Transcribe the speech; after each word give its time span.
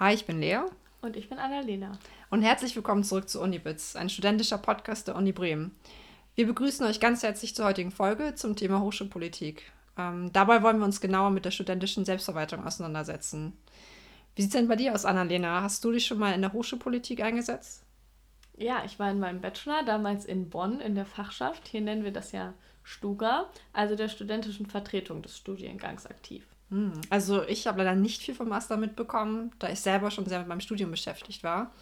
Hi, 0.00 0.14
ich 0.14 0.26
bin 0.26 0.38
Lea. 0.38 0.60
Und 1.02 1.16
ich 1.16 1.28
bin 1.28 1.38
Annalena. 1.38 1.98
Und 2.30 2.42
herzlich 2.42 2.76
willkommen 2.76 3.02
zurück 3.02 3.28
zu 3.28 3.40
Unibits, 3.42 3.96
ein 3.96 4.08
studentischer 4.08 4.58
Podcast 4.58 5.08
der 5.08 5.16
Uni 5.16 5.32
Bremen. 5.32 5.74
Wir 6.36 6.46
begrüßen 6.46 6.86
euch 6.86 7.00
ganz 7.00 7.24
herzlich 7.24 7.56
zur 7.56 7.64
heutigen 7.64 7.90
Folge 7.90 8.36
zum 8.36 8.54
Thema 8.54 8.80
Hochschulpolitik. 8.80 9.72
Ähm, 9.96 10.32
dabei 10.32 10.62
wollen 10.62 10.78
wir 10.78 10.84
uns 10.84 11.00
genauer 11.00 11.30
mit 11.30 11.46
der 11.46 11.50
studentischen 11.50 12.04
Selbstverwaltung 12.04 12.64
auseinandersetzen. 12.64 13.54
Wie 14.36 14.42
sieht 14.42 14.52
es 14.52 14.56
denn 14.56 14.68
bei 14.68 14.76
dir 14.76 14.94
aus, 14.94 15.04
Annalena? 15.04 15.62
Hast 15.62 15.84
du 15.84 15.90
dich 15.90 16.06
schon 16.06 16.20
mal 16.20 16.32
in 16.32 16.42
der 16.42 16.52
Hochschulpolitik 16.52 17.20
eingesetzt? 17.20 17.82
Ja, 18.56 18.84
ich 18.84 19.00
war 19.00 19.10
in 19.10 19.18
meinem 19.18 19.40
Bachelor 19.40 19.82
damals 19.82 20.24
in 20.24 20.48
Bonn 20.48 20.78
in 20.78 20.94
der 20.94 21.06
Fachschaft. 21.06 21.66
Hier 21.66 21.80
nennen 21.80 22.04
wir 22.04 22.12
das 22.12 22.30
ja 22.30 22.54
Stuga, 22.84 23.50
also 23.72 23.96
der 23.96 24.08
studentischen 24.08 24.66
Vertretung 24.66 25.22
des 25.22 25.36
Studiengangs 25.36 26.06
aktiv. 26.06 26.46
Hm, 26.70 26.92
also 27.10 27.42
ich 27.44 27.66
habe 27.66 27.78
leider 27.82 27.96
nicht 27.96 28.22
viel 28.22 28.34
vom 28.34 28.48
Master 28.48 28.76
mitbekommen, 28.76 29.52
da 29.58 29.68
ich 29.68 29.80
selber 29.80 30.10
schon 30.10 30.26
sehr 30.26 30.40
mit 30.40 30.48
meinem 30.48 30.60
Studium 30.60 30.90
beschäftigt 30.90 31.42
war, 31.42 31.72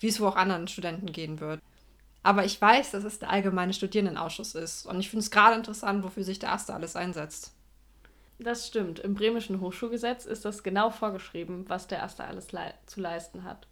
wie 0.00 0.08
es 0.08 0.20
wohl 0.20 0.28
auch 0.28 0.36
anderen 0.36 0.68
Studenten 0.68 1.12
gehen 1.12 1.40
wird. 1.40 1.60
Aber 2.22 2.44
ich 2.44 2.60
weiß, 2.60 2.90
dass 2.90 3.04
es 3.04 3.20
der 3.20 3.30
allgemeine 3.30 3.72
Studierendenausschuss 3.72 4.54
ist 4.54 4.86
und 4.86 4.98
ich 4.98 5.10
finde 5.10 5.22
es 5.22 5.30
gerade 5.30 5.56
interessant, 5.56 6.02
wofür 6.04 6.24
sich 6.24 6.38
der 6.38 6.50
Erste 6.50 6.74
alles 6.74 6.96
einsetzt. 6.96 7.52
Das 8.38 8.66
stimmt. 8.66 8.98
Im 8.98 9.14
bremischen 9.14 9.60
Hochschulgesetz 9.60 10.26
ist 10.26 10.44
das 10.44 10.62
genau 10.62 10.90
vorgeschrieben, 10.90 11.64
was 11.68 11.86
der 11.86 11.98
Erste 11.98 12.24
alles 12.24 12.52
le 12.52 12.74
zu 12.84 13.00
leisten 13.00 13.44
hat. 13.44 13.66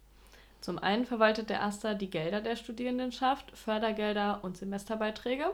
Zum 0.61 0.79
einen 0.79 1.05
verwaltet 1.05 1.51
der 1.51 1.59
Erster 1.59 1.93
die 1.93 2.09
Gelder 2.09 2.41
der 2.41 2.55
Studierendenschaft, 2.55 3.55
Fördergelder 3.55 4.39
und 4.41 4.57
Semesterbeiträge 4.57 5.51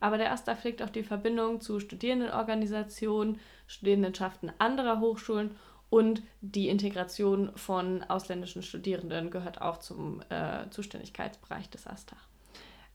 aber 0.00 0.18
der 0.18 0.26
Erster 0.26 0.56
pflegt 0.56 0.82
auch 0.82 0.90
die 0.90 1.02
Verbindung 1.02 1.60
zu 1.60 1.80
Studierendenorganisationen, 1.80 3.40
Studierendenschaften 3.66 4.52
anderer 4.58 5.00
Hochschulen 5.00 5.56
und 5.90 6.22
die 6.40 6.68
Integration 6.68 7.50
von 7.56 8.02
ausländischen 8.04 8.62
Studierenden 8.62 9.30
gehört 9.30 9.60
auch 9.60 9.78
zum 9.78 10.20
äh, 10.28 10.68
Zuständigkeitsbereich 10.70 11.70
des 11.70 11.86
AStA. 11.86 12.16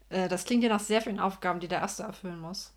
Äh, 0.10 0.28
das 0.28 0.46
klingt 0.46 0.64
ja 0.64 0.70
nach 0.70 0.80
sehr 0.80 1.02
vielen 1.02 1.20
Aufgaben, 1.20 1.60
die 1.60 1.68
der 1.68 1.84
AStA 1.84 2.06
erfüllen 2.06 2.40
muss. 2.40 2.74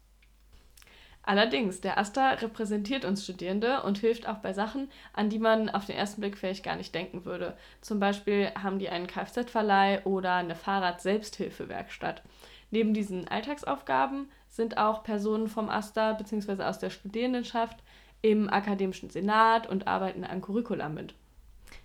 Allerdings, 1.22 1.80
der 1.80 1.98
AStA 1.98 2.34
repräsentiert 2.34 3.04
uns 3.04 3.24
Studierende 3.24 3.82
und 3.82 3.98
hilft 3.98 4.28
auch 4.28 4.36
bei 4.36 4.52
Sachen, 4.52 4.88
an 5.12 5.28
die 5.28 5.40
man 5.40 5.68
auf 5.68 5.84
den 5.84 5.96
ersten 5.96 6.20
Blick 6.20 6.38
vielleicht 6.38 6.64
gar 6.64 6.76
nicht 6.76 6.94
denken 6.94 7.24
würde. 7.24 7.56
Zum 7.80 7.98
Beispiel 7.98 8.52
haben 8.54 8.78
die 8.78 8.88
einen 8.88 9.08
Kfz-Verleih 9.08 10.04
oder 10.04 10.34
eine 10.34 10.54
Fahrrad-Selbsthilfewerkstatt. 10.54 12.22
Neben 12.70 12.94
diesen 12.94 13.28
Alltagsaufgaben 13.28 14.28
sind 14.48 14.78
auch 14.78 15.02
Personen 15.02 15.48
vom 15.48 15.68
AStA 15.68 16.12
bzw. 16.14 16.62
aus 16.64 16.78
der 16.78 16.90
Studierendenschaft 16.90 17.78
im 18.22 18.48
akademischen 18.48 19.10
Senat 19.10 19.68
und 19.68 19.86
arbeiten 19.86 20.24
an 20.24 20.40
Curricula 20.40 20.88
mit. 20.88 21.14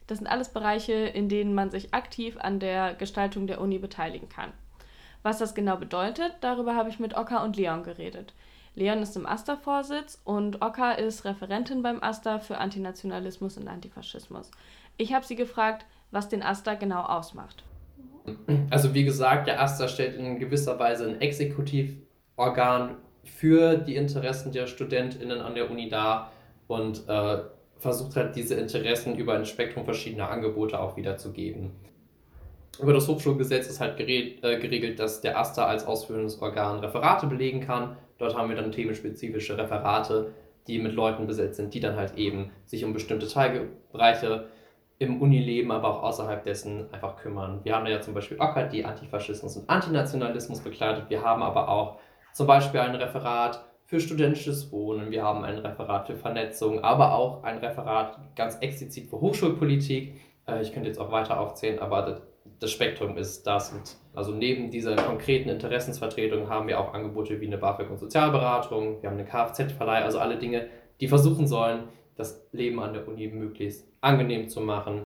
Das 0.07 0.17
sind 0.17 0.27
alles 0.27 0.49
Bereiche, 0.49 0.93
in 0.93 1.29
denen 1.29 1.53
man 1.53 1.69
sich 1.69 1.93
aktiv 1.93 2.37
an 2.39 2.59
der 2.59 2.95
Gestaltung 2.95 3.47
der 3.47 3.61
Uni 3.61 3.77
beteiligen 3.77 4.29
kann. 4.29 4.51
Was 5.23 5.37
das 5.37 5.53
genau 5.53 5.77
bedeutet, 5.77 6.35
darüber 6.41 6.75
habe 6.75 6.89
ich 6.89 6.99
mit 6.99 7.15
Oka 7.15 7.43
und 7.43 7.55
Leon 7.55 7.83
geredet. 7.83 8.33
Leon 8.73 9.01
ist 9.01 9.15
im 9.15 9.25
AStA-Vorsitz 9.25 10.19
und 10.23 10.61
Oka 10.61 10.93
ist 10.93 11.25
Referentin 11.25 11.83
beim 11.83 12.01
AStA 12.01 12.39
für 12.39 12.57
Antinationalismus 12.57 13.57
und 13.57 13.67
Antifaschismus. 13.67 14.49
Ich 14.97 15.13
habe 15.13 15.25
sie 15.25 15.35
gefragt, 15.35 15.85
was 16.09 16.29
den 16.29 16.41
AStA 16.41 16.75
genau 16.75 17.03
ausmacht. 17.03 17.63
Also 18.69 18.93
wie 18.93 19.03
gesagt, 19.03 19.47
der 19.47 19.61
AStA 19.61 19.87
stellt 19.87 20.15
in 20.15 20.39
gewisser 20.39 20.77
Weise 20.79 21.07
ein 21.07 21.21
Exekutivorgan 21.21 22.97
für 23.23 23.77
die 23.77 23.95
Interessen 23.95 24.51
der 24.51 24.67
StudentInnen 24.67 25.41
an 25.41 25.55
der 25.55 25.69
Uni 25.69 25.89
dar 25.89 26.31
und 26.67 27.07
äh, 27.07 27.37
versucht 27.77 28.15
halt 28.15 28.35
diese 28.35 28.55
Interessen 28.55 29.15
über 29.17 29.33
ein 29.33 29.45
Spektrum 29.45 29.85
verschiedener 29.85 30.29
Angebote 30.29 30.79
auch 30.79 30.95
wiederzugeben. 30.97 31.71
Über 32.79 32.93
das 32.93 33.07
Hochschulgesetz 33.07 33.67
ist 33.67 33.79
halt 33.79 33.99
äh, 33.99 34.59
geregelt, 34.59 34.99
dass 34.99 35.21
der 35.21 35.37
AStA 35.37 35.65
als 35.65 35.85
ausführendes 35.85 36.41
Organ 36.41 36.79
Referate 36.79 37.27
belegen 37.27 37.61
kann. 37.61 37.97
Dort 38.17 38.35
haben 38.35 38.49
wir 38.49 38.55
dann 38.55 38.71
themenspezifische 38.71 39.57
Referate, 39.57 40.31
die 40.67 40.79
mit 40.79 40.93
Leuten 40.93 41.27
besetzt 41.27 41.57
sind, 41.57 41.73
die 41.73 41.79
dann 41.79 41.95
halt 41.95 42.17
eben 42.17 42.51
sich 42.65 42.85
um 42.85 42.93
bestimmte 42.93 43.27
Teilbereiche 43.27 44.45
im 45.01 45.19
Unileben, 45.19 45.71
aber 45.71 45.89
auch 45.89 46.03
außerhalb 46.03 46.43
dessen 46.43 46.93
einfach 46.93 47.15
kümmern. 47.15 47.61
Wir 47.63 47.75
haben 47.75 47.87
ja 47.87 48.01
zum 48.01 48.13
Beispiel 48.13 48.39
Ocker, 48.39 48.67
die 48.67 48.85
Antifaschismus 48.85 49.57
und 49.57 49.67
Antinationalismus 49.67 50.59
begleitet. 50.59 51.05
Wir 51.09 51.23
haben 51.23 51.41
aber 51.41 51.69
auch 51.69 51.97
zum 52.33 52.45
Beispiel 52.45 52.79
ein 52.81 52.93
Referat 52.93 53.65
für 53.85 53.99
studentisches 53.99 54.71
Wohnen, 54.71 55.09
wir 55.09 55.23
haben 55.23 55.43
ein 55.43 55.57
Referat 55.57 56.05
für 56.05 56.15
Vernetzung, 56.15 56.83
aber 56.83 57.15
auch 57.15 57.43
ein 57.43 57.57
Referat 57.57 58.19
ganz 58.35 58.57
explizit 58.59 59.09
für 59.09 59.19
Hochschulpolitik. 59.19 60.21
Äh, 60.47 60.61
ich 60.61 60.71
könnte 60.71 60.89
jetzt 60.89 60.99
auch 60.99 61.11
weiter 61.11 61.39
aufzählen, 61.39 61.79
aber 61.79 62.21
das 62.59 62.69
Spektrum 62.69 63.17
ist 63.17 63.47
das. 63.47 63.73
Und 63.73 63.97
also 64.13 64.31
neben 64.33 64.69
dieser 64.69 64.95
konkreten 64.95 65.49
Interessensvertretung 65.49 66.47
haben 66.47 66.67
wir 66.67 66.79
auch 66.79 66.93
Angebote 66.93 67.41
wie 67.41 67.47
eine 67.47 67.57
BAföG 67.57 67.89
und 67.89 67.97
Sozialberatung, 67.97 69.01
wir 69.01 69.09
haben 69.09 69.17
eine 69.17 69.25
Kfz-Verleih, 69.25 70.03
also 70.03 70.19
alle 70.19 70.37
Dinge, 70.37 70.67
die 70.99 71.07
versuchen 71.07 71.47
sollen, 71.47 71.85
das 72.15 72.41
Leben 72.51 72.79
an 72.79 72.93
der 72.93 73.07
Uni 73.07 73.27
möglichst 73.27 73.85
angenehm 74.01 74.49
zu 74.49 74.61
machen. 74.61 75.03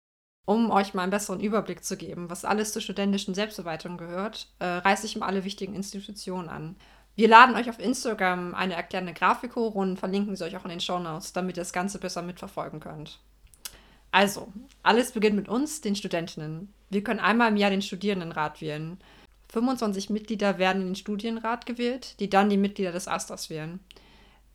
Um 0.47 0.71
euch 0.71 0.93
mal 0.93 1.03
einen 1.03 1.11
besseren 1.11 1.41
Überblick 1.41 1.85
zu 1.85 1.97
geben, 1.97 2.29
was 2.29 2.45
alles 2.45 2.73
zur 2.73 2.83
studentischen 2.83 3.35
Selbstverwaltung 3.35 3.97
gehört, 3.97 4.49
äh, 4.59 4.67
reiße 4.67 5.07
ich 5.07 5.17
mal 5.17 5.27
alle 5.27 5.45
wichtigen 5.45 5.75
Institutionen 5.75 6.49
an. 6.49 6.77
Wir 7.17 7.29
laden 7.29 7.55
euch 7.55 7.71
auf 7.71 7.79
Instagram 7.79 8.55
eine 8.55 8.75
erklärende 8.75 9.15
Grafik 9.15 9.57
hoch 9.57 9.75
und 9.75 9.99
verlinken 9.99 10.35
sie 10.37 10.45
euch 10.45 10.57
auch 10.57 10.65
in 10.65 10.71
den 10.71 10.81
Show 10.81 10.99
Notes, 10.99 11.33
damit 11.33 11.57
ihr 11.57 11.63
das 11.63 11.73
Ganze 11.73 11.99
besser 11.99 12.23
mitverfolgen 12.23 12.81
könnt. 12.81 13.21
Also, 14.11 14.53
alles 14.83 15.13
beginnt 15.13 15.37
mit 15.37 15.49
uns, 15.49 15.81
den 15.81 15.97
Studentinnen. 15.97 16.73
Wir 16.91 17.03
können 17.03 17.21
einmal 17.21 17.51
im 17.51 17.57
Jahr 17.57 17.71
den 17.71 17.83
Studierendenrat 17.83 18.61
wählen. 18.61 18.99
25 19.53 20.11
Mitglieder 20.11 20.59
werden 20.59 20.83
in 20.83 20.89
den 20.89 20.97
Studienrat 20.97 21.67
gewählt, 21.67 22.19
die 22.21 22.29
dann 22.29 22.51
die 22.51 22.57
Mitglieder 22.57 22.93
des 22.93 23.09
Asters 23.09 23.51
wählen. 23.51 23.81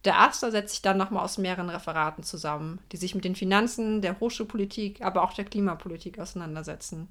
Der 0.05 0.17
Aster 0.21 0.49
setzt 0.49 0.71
sich 0.71 0.81
dann 0.81 0.97
nochmal 0.97 1.25
aus 1.25 1.37
mehreren 1.37 1.69
Referaten 1.69 2.23
zusammen, 2.23 2.79
die 2.93 2.97
sich 2.97 3.15
mit 3.15 3.25
den 3.25 3.35
Finanzen, 3.35 4.01
der 4.01 4.19
Hochschulpolitik, 4.19 5.01
aber 5.01 5.23
auch 5.23 5.33
der 5.33 5.43
Klimapolitik 5.43 6.19
auseinandersetzen. 6.19 7.09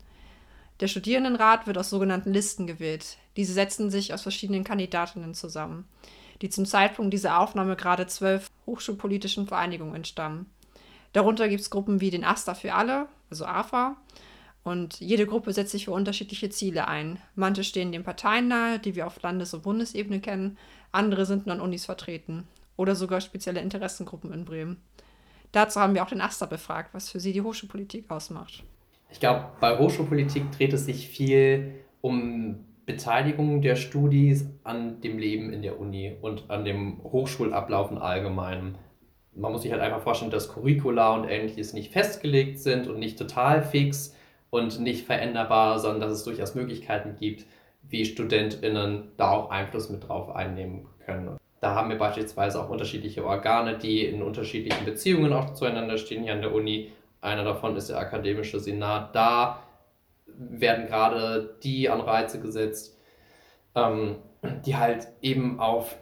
Der 0.80 0.88
Studierendenrat 0.88 1.66
wird 1.66 1.76
aus 1.76 1.90
sogenannten 1.90 2.32
Listen 2.32 2.66
gewählt. 2.66 3.18
Diese 3.36 3.52
setzen 3.52 3.90
sich 3.90 4.14
aus 4.14 4.22
verschiedenen 4.22 4.64
Kandidatinnen 4.64 5.34
zusammen, 5.34 5.86
die 6.40 6.48
zum 6.48 6.64
Zeitpunkt 6.64 7.12
dieser 7.12 7.40
Aufnahme 7.40 7.76
gerade 7.76 8.06
zwölf 8.06 8.48
hochschulpolitischen 8.64 9.46
Vereinigungen 9.46 9.96
entstammen. 9.96 10.46
Darunter 11.12 11.48
gibt 11.48 11.60
es 11.60 11.70
Gruppen 11.70 12.00
wie 12.00 12.10
den 12.10 12.24
AStA 12.24 12.54
für 12.54 12.72
alle, 12.72 13.06
also 13.28 13.44
AFA, 13.44 13.96
und 14.62 15.00
jede 15.00 15.26
Gruppe 15.26 15.52
setzt 15.52 15.72
sich 15.72 15.86
für 15.86 15.92
unterschiedliche 15.92 16.50
Ziele 16.50 16.88
ein. 16.88 17.20
Manche 17.34 17.64
stehen 17.64 17.92
den 17.92 18.04
Parteien 18.04 18.48
nahe, 18.48 18.78
die 18.78 18.94
wir 18.94 19.06
auf 19.06 19.20
Landes- 19.22 19.54
und 19.54 19.62
Bundesebene 19.62 20.20
kennen, 20.20 20.58
andere 20.92 21.26
sind 21.26 21.46
nur 21.46 21.54
an 21.54 21.60
Unis 21.60 21.84
vertreten 21.84 22.46
oder 22.78 22.94
sogar 22.94 23.20
spezielle 23.20 23.60
Interessengruppen 23.60 24.32
in 24.32 24.46
Bremen. 24.46 24.78
Dazu 25.52 25.80
haben 25.80 25.94
wir 25.94 26.02
auch 26.02 26.08
den 26.08 26.22
Aster 26.22 26.46
befragt, 26.46 26.94
was 26.94 27.10
für 27.10 27.20
sie 27.20 27.34
die 27.34 27.42
Hochschulpolitik 27.42 28.10
ausmacht. 28.10 28.62
Ich 29.10 29.20
glaube, 29.20 29.46
bei 29.60 29.76
Hochschulpolitik 29.76 30.52
dreht 30.52 30.72
es 30.72 30.86
sich 30.86 31.08
viel 31.08 31.74
um 32.00 32.64
Beteiligung 32.86 33.60
der 33.60 33.76
Studis 33.76 34.46
an 34.64 35.00
dem 35.00 35.18
Leben 35.18 35.52
in 35.52 35.62
der 35.62 35.78
Uni 35.78 36.16
und 36.20 36.50
an 36.50 36.64
dem 36.64 37.02
Hochschulablauf 37.02 37.90
im 37.90 37.98
Allgemeinen. 37.98 38.78
Man 39.34 39.52
muss 39.52 39.62
sich 39.62 39.72
halt 39.72 39.82
einfach 39.82 40.02
vorstellen, 40.02 40.30
dass 40.30 40.48
Curricula 40.48 41.14
und 41.14 41.28
ähnliches 41.28 41.72
nicht 41.72 41.92
festgelegt 41.92 42.58
sind 42.58 42.86
und 42.86 42.98
nicht 42.98 43.18
total 43.18 43.62
fix 43.62 44.14
und 44.50 44.80
nicht 44.80 45.06
veränderbar, 45.06 45.78
sondern 45.78 46.00
dass 46.00 46.12
es 46.12 46.24
durchaus 46.24 46.54
Möglichkeiten 46.54 47.16
gibt, 47.18 47.46
wie 47.82 48.04
StudentInnen 48.04 49.12
da 49.16 49.30
auch 49.32 49.50
Einfluss 49.50 49.90
mit 49.90 50.08
drauf 50.08 50.34
einnehmen 50.34 50.86
können. 51.04 51.38
Da 51.60 51.74
haben 51.74 51.88
wir 51.90 51.98
beispielsweise 51.98 52.62
auch 52.62 52.68
unterschiedliche 52.68 53.24
Organe, 53.24 53.78
die 53.78 54.04
in 54.04 54.22
unterschiedlichen 54.22 54.84
Beziehungen 54.84 55.32
auch 55.32 55.54
zueinander 55.54 55.98
stehen 55.98 56.22
hier 56.22 56.32
an 56.32 56.42
der 56.42 56.54
Uni. 56.54 56.92
Einer 57.20 57.44
davon 57.44 57.76
ist 57.76 57.90
der 57.90 57.98
akademische 57.98 58.60
Senat. 58.60 59.14
Da 59.14 59.62
werden 60.26 60.86
gerade 60.86 61.56
die 61.62 61.88
Anreize 61.88 62.40
gesetzt, 62.40 62.96
ähm, 63.74 64.16
die 64.64 64.76
halt 64.76 65.08
eben 65.20 65.58
auf 65.58 65.96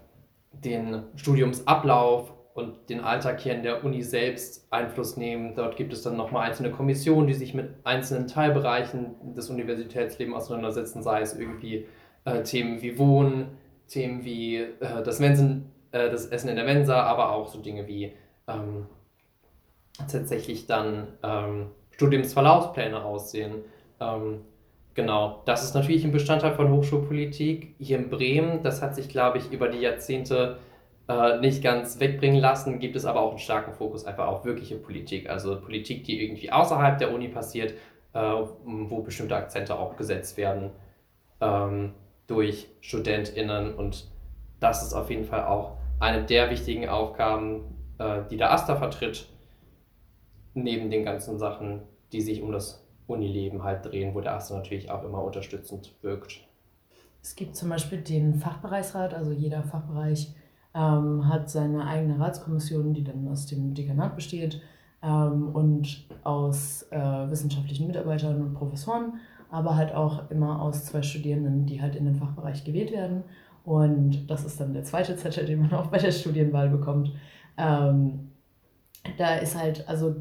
den 0.53 1.05
Studiumsablauf 1.17 2.33
und 2.55 2.89
den 2.89 3.01
Alltag 3.01 3.41
hier 3.41 3.55
in 3.55 3.63
der 3.63 3.85
Uni 3.85 4.03
selbst 4.03 4.67
Einfluss 4.71 5.17
nehmen. 5.17 5.55
Dort 5.55 5.77
gibt 5.77 5.93
es 5.93 6.03
dann 6.03 6.17
nochmal 6.17 6.49
einzelne 6.49 6.71
Kommissionen, 6.71 7.27
die 7.27 7.35
sich 7.35 7.53
mit 7.55 7.75
einzelnen 7.85 8.29
Teilbereichen 8.29 9.35
des 9.35 9.51
Universitätslebens 9.51 10.37
auseinandersetzen, 10.37 11.03
sei 11.03 11.21
es 11.21 11.39
irgendwie 11.39 11.87
äh, 12.25 12.43
Themen 12.43 12.81
wie 12.81 12.99
Wohnen, 12.99 13.59
Themen 13.89 14.25
wie 14.25 14.57
äh, 14.57 15.03
das, 15.05 15.19
Mensen, 15.19 15.71
äh, 15.93 16.11
das 16.11 16.27
Essen 16.27 16.49
in 16.49 16.57
der 16.57 16.65
Mensa, 16.65 17.03
aber 17.03 17.33
auch 17.33 17.49
so 17.49 17.61
Dinge 17.61 17.87
wie 17.87 18.13
ähm, 18.49 18.87
tatsächlich 20.11 20.67
dann 20.67 21.09
ähm, 21.23 21.71
Studiumsverlaufspläne 21.93 23.03
aussehen. 23.03 23.65
Ähm, 24.01 24.43
genau, 24.95 25.43
das 25.47 25.65
ist 25.65 25.75
natürlich 25.75 26.05
ein 26.05 26.13
Bestandteil 26.13 26.55
von 26.55 26.71
Hochschulpolitik 26.71 27.75
hier 27.79 27.99
in 27.99 28.11
Bremen. 28.11 28.63
Das 28.63 28.83
hat 28.83 28.95
sich, 28.95 29.09
glaube 29.09 29.39
ich, 29.39 29.51
über 29.51 29.69
die 29.69 29.79
Jahrzehnte 29.79 30.59
äh, 31.09 31.39
nicht 31.39 31.63
ganz 31.63 32.01
wegbringen 32.01 32.41
lassen, 32.41 32.79
gibt 32.79 32.97
es 32.97 33.05
aber 33.05 33.21
auch 33.21 33.31
einen 33.31 33.39
starken 33.39 33.73
Fokus 33.73 34.05
einfach 34.05 34.27
auf 34.27 34.45
wirkliche 34.45 34.77
Politik. 34.77 35.31
Also 35.31 35.61
Politik, 35.61 36.05
die 36.05 36.23
irgendwie 36.23 36.51
außerhalb 36.51 36.99
der 36.99 37.13
Uni 37.15 37.29
passiert, 37.29 37.75
äh, 38.13 38.19
wo 38.65 39.03
bestimmte 39.03 39.37
Akzente 39.37 39.79
auch 39.79 39.97
gesetzt 39.97 40.37
werden 40.37 40.71
ähm, 41.41 41.93
durch 42.27 42.69
StudentInnen. 42.81 43.75
Und 43.75 44.09
das 44.61 44.83
ist 44.83 44.93
auf 44.93 45.11
jeden 45.11 45.25
Fall 45.25 45.45
auch 45.45 45.77
eine 46.01 46.25
der 46.25 46.51
wichtigen 46.51 46.89
Aufgaben, 46.89 47.65
äh, 47.99 48.23
die 48.31 48.37
der 48.37 48.53
AStA 48.53 48.77
vertritt, 48.77 49.29
neben 50.55 50.91
den 50.91 51.05
ganzen 51.05 51.39
Sachen, 51.39 51.83
die 52.13 52.21
sich 52.21 52.43
um 52.43 52.53
das 52.53 52.87
Unileben 53.07 53.63
halt 53.63 53.85
drehen, 53.85 54.15
wo 54.15 54.21
der 54.21 54.35
AStA 54.35 54.57
natürlich 54.57 54.91
auch 54.91 55.05
immer 55.05 55.23
unterstützend 55.23 55.95
wirkt. 56.03 56.41
Es 57.23 57.35
gibt 57.35 57.57
zum 57.57 57.69
Beispiel 57.69 58.01
den 58.01 58.35
Fachbereichsrat, 58.35 59.15
also 59.15 59.33
jeder 59.33 59.63
Fachbereich 59.63 60.35
ähm, 60.75 61.29
hat 61.29 61.51
seine 61.51 61.87
eigene 61.87 62.21
Ratskommission, 62.21 62.95
die 62.95 63.03
dann 63.03 63.27
aus 63.29 63.47
dem 63.47 63.75
Dekanat 63.75 64.15
besteht 64.15 64.61
ähm, 65.03 65.49
und 65.55 66.07
aus 66.23 66.87
äh, 66.91 66.99
wissenschaftlichen 66.99 67.87
Mitarbeitern 67.87 68.41
und 68.41 68.55
Professoren, 68.55 69.15
aber 69.57 69.75
halt 69.75 69.95
auch 69.95 70.31
immer 70.31 70.61
aus 70.61 70.85
zwei 70.85 71.01
Studierenden, 71.01 71.65
die 71.65 71.81
halt 71.81 71.97
in 71.97 72.05
den 72.05 72.15
Fachbereich 72.15 72.63
gewählt 72.63 72.93
werden. 72.93 73.25
Und 73.65 74.27
das 74.29 74.45
ist 74.45 74.61
dann 74.61 74.75
der 74.75 74.85
zweite 74.85 75.17
Zettel, 75.17 75.47
den 75.47 75.61
man 75.61 75.73
auch 75.73 75.87
bei 75.87 75.97
der 75.97 76.13
Studienwahl 76.13 76.69
bekommt. 76.69 77.13
Ähm, 77.57 78.33
da 79.17 79.37
ist 79.37 79.59
halt, 79.59 79.89
also 79.89 80.17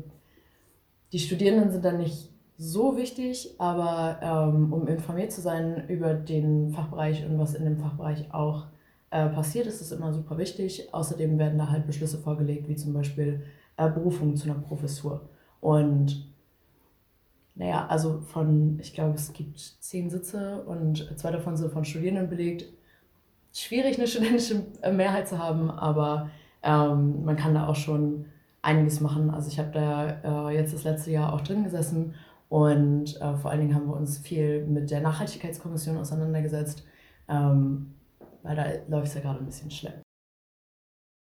die 1.11 1.19
Studierenden 1.19 1.69
sind 1.69 1.83
dann 1.83 1.97
nicht 1.97 2.29
so 2.57 2.95
wichtig, 2.95 3.55
aber 3.57 4.19
ähm, 4.21 4.71
um 4.71 4.87
informiert 4.87 5.33
zu 5.33 5.41
sein 5.41 5.83
über 5.89 6.13
den 6.13 6.71
Fachbereich 6.71 7.25
und 7.25 7.37
was 7.37 7.55
in 7.55 7.65
dem 7.65 7.77
Fachbereich 7.77 8.33
auch 8.33 8.67
äh, 9.11 9.27
passiert, 9.27 9.67
ist 9.67 9.81
es 9.81 9.91
immer 9.91 10.13
super 10.13 10.37
wichtig. 10.37 10.93
Außerdem 10.93 11.37
werden 11.37 11.57
da 11.57 11.69
halt 11.69 11.87
Beschlüsse 11.87 12.19
vorgelegt, 12.19 12.69
wie 12.69 12.77
zum 12.77 12.93
Beispiel 12.93 13.43
äh, 13.75 13.89
Berufung 13.89 14.37
zu 14.37 14.49
einer 14.49 14.61
Professur. 14.61 15.27
Und 15.59 16.33
naja, 17.55 17.87
also 17.87 18.21
von, 18.21 18.79
ich 18.81 18.93
glaube, 18.93 19.15
es 19.15 19.31
gibt 19.31 19.57
zehn 19.59 20.09
Sitze 20.09 20.63
und 20.63 21.17
zwei 21.17 21.31
davon 21.31 21.55
sind 21.55 21.71
von 21.71 21.85
Studierenden 21.85 22.29
belegt. 22.29 22.65
Schwierig, 23.53 23.97
eine 23.97 24.07
studentische 24.07 24.65
Mehrheit 24.91 25.27
zu 25.27 25.39
haben, 25.39 25.71
aber 25.71 26.29
ähm, 26.63 27.23
man 27.23 27.37
kann 27.37 27.53
da 27.53 27.67
auch 27.67 27.75
schon 27.75 28.25
einiges 28.61 28.99
machen. 28.99 29.29
Also 29.29 29.47
ich 29.49 29.59
habe 29.59 29.71
da 29.71 30.49
äh, 30.49 30.55
jetzt 30.55 30.73
das 30.73 30.83
letzte 30.83 31.11
Jahr 31.11 31.33
auch 31.33 31.41
drin 31.41 31.63
gesessen 31.63 32.15
und 32.49 33.19
äh, 33.21 33.37
vor 33.37 33.51
allen 33.51 33.61
Dingen 33.61 33.75
haben 33.75 33.87
wir 33.87 33.95
uns 33.95 34.17
viel 34.17 34.65
mit 34.65 34.91
der 34.91 35.01
Nachhaltigkeitskommission 35.01 35.97
auseinandergesetzt. 35.97 36.85
Ähm, 37.29 37.93
weil 38.43 38.55
da 38.55 38.65
läuft 38.87 39.07
es 39.07 39.13
ja 39.15 39.21
gerade 39.21 39.39
ein 39.39 39.45
bisschen 39.45 39.71
schlecht. 39.71 40.04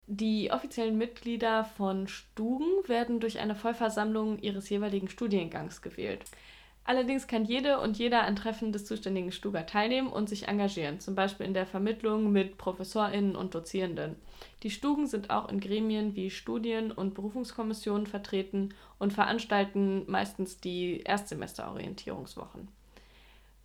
Die 0.10 0.52
offiziellen 0.52 0.98
Mitglieder 0.98 1.66
von 1.66 2.08
Stugen 2.08 2.66
werden 2.88 3.20
durch 3.20 3.40
eine 3.40 3.56
Vollversammlung 3.56 4.40
ihres 4.40 4.70
jeweiligen 4.70 5.10
Studiengangs 5.10 5.82
gewählt. 5.82 6.24
Allerdings 6.86 7.28
kann 7.28 7.44
jede 7.44 7.82
und 7.82 7.98
jeder 7.98 8.24
an 8.24 8.38
Treffen 8.38 8.72
des 8.72 8.86
zuständigen 8.86 9.34
Stuger 9.34 9.66
teilnehmen 9.66 10.08
und 10.08 10.30
sich 10.30 10.48
engagieren, 10.48 11.02
zum 11.02 11.16
Beispiel 11.16 11.46
in 11.46 11.54
der 11.54 11.66
Vermittlung 11.66 12.32
mit 12.32 12.58
ProfessorInnen 12.58 13.36
und 13.36 13.54
Dozierenden. 13.54 14.16
Die 14.64 14.70
Stugen 14.70 15.08
sind 15.08 15.30
auch 15.30 15.50
in 15.50 15.60
Gremien 15.60 16.16
wie 16.16 16.30
Studien- 16.30 16.94
und 16.94 17.14
Berufungskommissionen 17.14 18.08
vertreten 18.08 18.74
und 19.00 19.12
veranstalten 19.12 20.10
meistens 20.10 20.62
die 20.62 21.02
Erstsemesterorientierungswochen. 21.02 22.70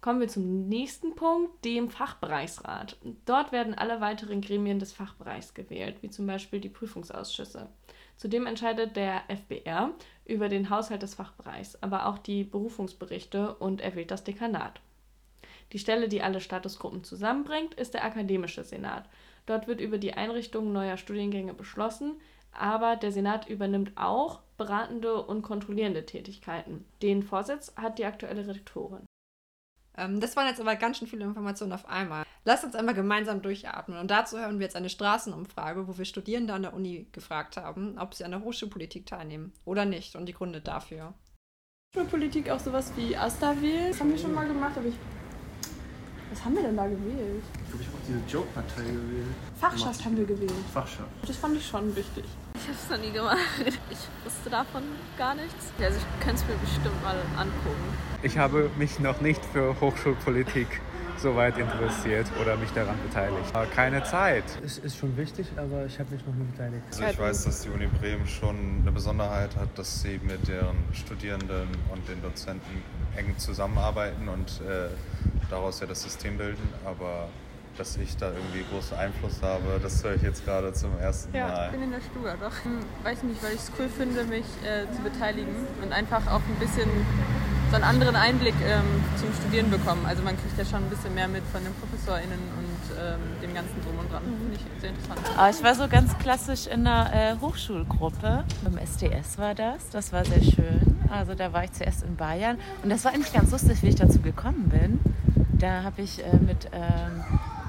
Kommen 0.03 0.19
wir 0.19 0.27
zum 0.27 0.69
nächsten 0.69 1.15
Punkt, 1.15 1.65
dem 1.65 1.89
Fachbereichsrat. 1.89 2.97
Dort 3.25 3.53
werden 3.53 3.75
alle 3.75 4.01
weiteren 4.01 4.41
Gremien 4.41 4.81
des 4.81 4.93
Fachbereichs 4.93 5.55
gewählt, 5.55 5.99
wie 6.01 6.11
zum 6.11 6.27
Beispiel 6.27 6.59
die 6.59 6.69
Prüfungsausschüsse. 6.69 7.69
Zudem 8.17 8.47
entscheidet 8.47 8.97
der 8.97 9.23
FBR 9.29 9.93
über 10.25 10.49
den 10.49 10.71
Haushalt 10.71 11.03
des 11.03 11.15
Fachbereichs, 11.15 11.81
aber 11.83 12.07
auch 12.07 12.19
die 12.19 12.43
Berufungsberichte 12.43 13.55
und 13.55 13.81
erwählt 13.81 14.11
das 14.11 14.25
Dekanat. 14.25 14.81
Die 15.71 15.79
Stelle, 15.79 16.09
die 16.09 16.21
alle 16.21 16.41
Statusgruppen 16.41 17.05
zusammenbringt, 17.05 17.75
ist 17.75 17.95
der 17.95 18.05
Akademische 18.05 18.65
Senat. 18.65 19.09
Dort 19.47 19.69
wird 19.69 19.81
über 19.81 19.99
die 19.99 20.15
Einrichtung 20.15 20.73
neuer 20.73 20.97
Studiengänge 20.97 21.55
beschlossen, 21.55 22.21
aber 22.51 22.97
der 22.97 23.13
Senat 23.13 23.49
übernimmt 23.49 23.93
auch 23.95 24.41
beratende 24.57 25.23
und 25.25 25.43
kontrollierende 25.43 26.05
Tätigkeiten. 26.07 26.87
Den 27.03 27.23
Vorsitz 27.23 27.73
hat 27.77 28.01
die 28.01 28.05
aktuelle 28.05 28.49
Rektorin. 28.49 29.07
Ähm, 29.97 30.21
das 30.21 30.37
waren 30.37 30.47
jetzt 30.47 30.61
aber 30.61 30.77
ganz 30.77 30.99
schön 30.99 31.09
viele 31.09 31.25
Informationen 31.25 31.73
auf 31.73 31.89
einmal. 31.89 32.25
Lasst 32.45 32.65
uns 32.65 32.75
einmal 32.75 32.95
gemeinsam 32.95 33.43
durchatmen. 33.43 33.99
Und 33.99 34.11
dazu 34.11 34.39
hören 34.39 34.59
wir 34.59 34.65
jetzt 34.65 34.77
eine 34.77 34.89
Straßenumfrage, 34.89 35.87
wo 35.87 35.97
wir 35.97 36.05
Studierende 36.05 36.55
an 36.55 36.63
der 36.63 36.75
Uni 36.75 37.07
gefragt 37.13 37.57
haben, 37.57 37.99
ob 37.99 38.15
sie 38.15 38.25
an 38.25 38.33
der 38.33 38.43
Hochschulpolitik 38.43 39.07
teilnehmen 39.07 39.53
oder 39.65 39.85
nicht 39.85 40.17
und 40.17 40.27
die 40.27 40.35
Gründe 40.35 40.61
dafür. 40.61 41.15
Hochschulpolitik 41.95 42.51
auch 42.51 42.61
sowas 42.61 42.93
wie 42.97 43.17
Asta 43.17 43.61
wählen. 43.61 43.91
Das 43.91 44.01
haben 44.01 44.11
wir 44.11 44.19
schon 44.19 44.35
mal 44.35 44.47
gemacht, 44.47 44.77
aber 44.77 44.87
ich. 44.87 44.95
Was 46.33 46.43
haben 46.47 46.57
wir 46.57 46.63
denn 46.63 46.77
da 46.79 46.87
gewählt? 46.87 47.43
Ich 47.53 47.69
glaube, 47.69 47.83
ich 47.83 47.89
habe 47.89 47.99
auch 47.99 48.07
diese 48.09 48.21
Joke-Partei 48.27 48.83
gewählt. 48.85 49.27
Fachschaft 49.61 50.05
haben 50.07 50.17
wir 50.17 50.25
gewählt. 50.25 50.53
Fachschaft. 50.73 51.11
Das 51.27 51.37
fand 51.37 51.57
ich 51.59 51.67
schon 51.67 51.95
wichtig. 51.95 52.25
Ich 52.55 52.63
habe 52.63 52.79
es 52.83 52.91
noch 52.91 52.99
nie 52.99 53.13
gemacht. 53.13 53.39
Ich 53.91 54.25
wusste 54.25 54.49
davon 54.49 54.83
gar 55.19 55.35
nichts. 55.35 55.67
Also 55.79 55.99
ich 55.99 56.25
könnte 56.25 56.43
es 56.43 56.49
mir 56.49 56.55
bestimmt 56.57 57.03
mal 57.03 57.17
angucken. 57.37 57.85
Ich 58.23 58.39
habe 58.39 58.71
mich 58.79 58.99
noch 58.99 59.21
nicht 59.21 59.45
für 59.45 59.79
Hochschulpolitik 59.79 60.81
so 61.19 61.37
weit 61.37 61.59
interessiert 61.59 62.27
oder 62.41 62.57
mich 62.57 62.71
daran 62.73 62.97
beteiligt. 63.07 63.53
Keine 63.75 64.03
Zeit. 64.03 64.45
Es 64.65 64.79
ist 64.79 64.97
schon 64.97 65.17
wichtig, 65.17 65.47
aber 65.57 65.85
ich 65.87 65.99
habe 65.99 66.15
mich 66.15 66.27
noch 66.27 66.35
nicht 66.35 66.53
beteiligt. 66.53 66.83
Also 66.91 67.05
ich 67.05 67.19
weiß, 67.19 67.45
dass 67.45 67.61
die 67.61 67.69
Uni 67.69 67.87
Bremen 67.87 68.27
schon 68.27 68.81
eine 68.81 68.91
Besonderheit 68.91 69.55
hat, 69.57 69.79
dass 69.79 70.03
sie 70.03 70.19
mit 70.23 70.49
deren 70.49 70.77
Studierenden 70.93 71.69
und 71.93 72.09
den 72.09 72.23
Dozenten 72.23 72.83
eng 73.17 73.37
zusammenarbeiten 73.39 74.29
und 74.29 74.63
äh, 74.63 74.89
daraus 75.53 75.81
ja 75.81 75.87
das 75.87 76.03
System 76.03 76.39
bilden. 76.39 76.69
Aber 76.85 77.29
dass 77.79 77.97
ich 77.97 78.17
da 78.17 78.31
irgendwie 78.31 78.65
großen 78.71 78.97
Einfluss 78.97 79.41
habe, 79.43 79.81
das 79.83 80.03
höre 80.05 80.15
ich 80.15 80.23
jetzt 80.23 80.45
gerade 80.45 80.73
zum 80.73 80.99
ersten 80.99 81.35
ja, 81.35 81.47
Mal. 81.47 81.55
Ja, 81.55 81.67
ich 81.67 81.73
bin 81.73 81.83
in 81.85 81.91
der 81.91 82.01
Stuga, 82.01 82.37
doch. 82.41 82.65
Hm, 82.65 82.81
weiß 83.03 83.23
nicht, 83.23 83.43
weil 83.43 83.55
ich 83.55 83.61
es 83.61 83.73
cool 83.79 83.89
finde, 83.89 84.25
mich 84.25 84.45
äh, 84.65 84.91
zu 84.95 85.03
beteiligen 85.03 85.55
und 85.83 85.93
einfach 85.93 86.27
auch 86.27 86.41
ein 86.41 86.57
bisschen 86.59 86.89
so 87.71 87.77
einen 87.77 87.85
anderen 87.85 88.17
Einblick 88.17 88.55
ähm, 88.67 88.85
zum 89.17 89.33
Studieren 89.33 89.71
bekommen. 89.71 90.05
Also 90.05 90.23
man 90.23 90.37
kriegt 90.37 90.59
ja 90.59 90.65
schon 90.67 90.85
ein 90.85 90.91
bisschen 90.91 91.15
mehr 91.15 91.27
mit 91.27 91.43
von 91.51 91.65
den 91.65 91.73
ProfessorInnen 91.73 92.39
und 92.59 93.01
ähm, 93.01 93.21
dem 93.43 93.55
ganzen 93.55 93.81
Drum 93.83 93.99
und 93.99 94.13
Dran. 94.13 94.23
Finde 94.23 94.57
ich 94.57 94.81
sehr 94.83 94.91
interessant. 94.91 95.21
Ah, 95.39 95.49
ich 95.49 95.65
war 95.65 95.75
so 95.75 95.89
ganz 95.89 96.19
klassisch 96.19 96.67
in 96.67 96.87
einer 96.87 97.15
äh, 97.15 97.37
Hochschulgruppe. 97.41 98.45
Im 98.67 98.77
SDS 98.77 99.39
war 99.39 99.55
das. 99.55 99.89
Das 99.89 100.13
war 100.13 100.23
sehr 100.27 100.43
schön. 100.43 101.01
Also 101.09 101.35
da 101.35 101.55
war 101.55 101.65
ich 101.65 101.73
zuerst 101.73 102.03
in 102.03 102.17
Bayern. 102.17 102.59
Und 102.83 102.91
das 102.91 103.07
war 103.07 103.15
eigentlich 103.15 103.33
ganz 103.33 103.51
lustig, 103.51 103.83
wie 103.83 103.89
ich 103.89 103.95
dazu 103.95 104.21
gekommen 104.21 104.69
bin. 104.69 105.01
Da 105.63 105.85
habe 105.85 106.03
ich 106.03 106.19
äh, 106.19 106.37
mit 106.39 106.69
ähm, 106.73 107.23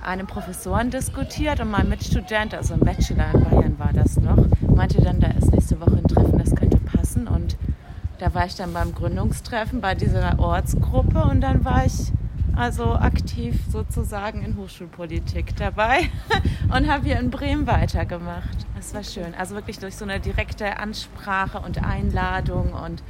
einem 0.04 0.26
Professoren 0.26 0.90
diskutiert 0.90 1.60
und 1.60 1.70
mein 1.70 1.88
Mitstudent, 1.90 2.56
also 2.56 2.74
ein 2.74 2.80
Bachelor 2.80 3.32
in 3.36 3.44
Bayern 3.44 3.78
war 3.78 3.94
das 3.94 4.18
noch, 4.18 4.48
meinte 4.62 5.00
dann, 5.00 5.20
da 5.20 5.28
ist 5.28 5.52
nächste 5.52 5.80
Woche 5.80 5.98
ein 5.98 6.08
Treffen, 6.08 6.40
das 6.40 6.56
könnte 6.56 6.78
passen. 6.78 7.28
Und 7.28 7.56
da 8.18 8.34
war 8.34 8.48
ich 8.48 8.56
dann 8.56 8.74
beim 8.74 8.96
Gründungstreffen 8.96 9.80
bei 9.80 9.94
dieser 9.94 10.40
Ortsgruppe 10.40 11.24
und 11.26 11.42
dann 11.42 11.66
war 11.66 11.86
ich 11.86 12.12
also 12.56 12.94
aktiv 12.94 13.60
sozusagen 13.72 14.44
in 14.44 14.58
Hochschulpolitik 14.58 15.56
dabei 15.56 16.10
und 16.76 16.92
habe 16.92 17.06
hier 17.06 17.20
in 17.20 17.30
Bremen 17.30 17.68
weitergemacht. 17.68 18.66
Das 18.76 18.96
war 18.96 19.04
schön. 19.04 19.36
Also 19.36 19.54
wirklich 19.54 19.78
durch 19.78 19.96
so 19.96 20.06
eine 20.06 20.20
direkte 20.20 20.80
Ansprache 20.80 21.60
und 21.60 21.84
Einladung 21.84 22.74
und 22.74 23.04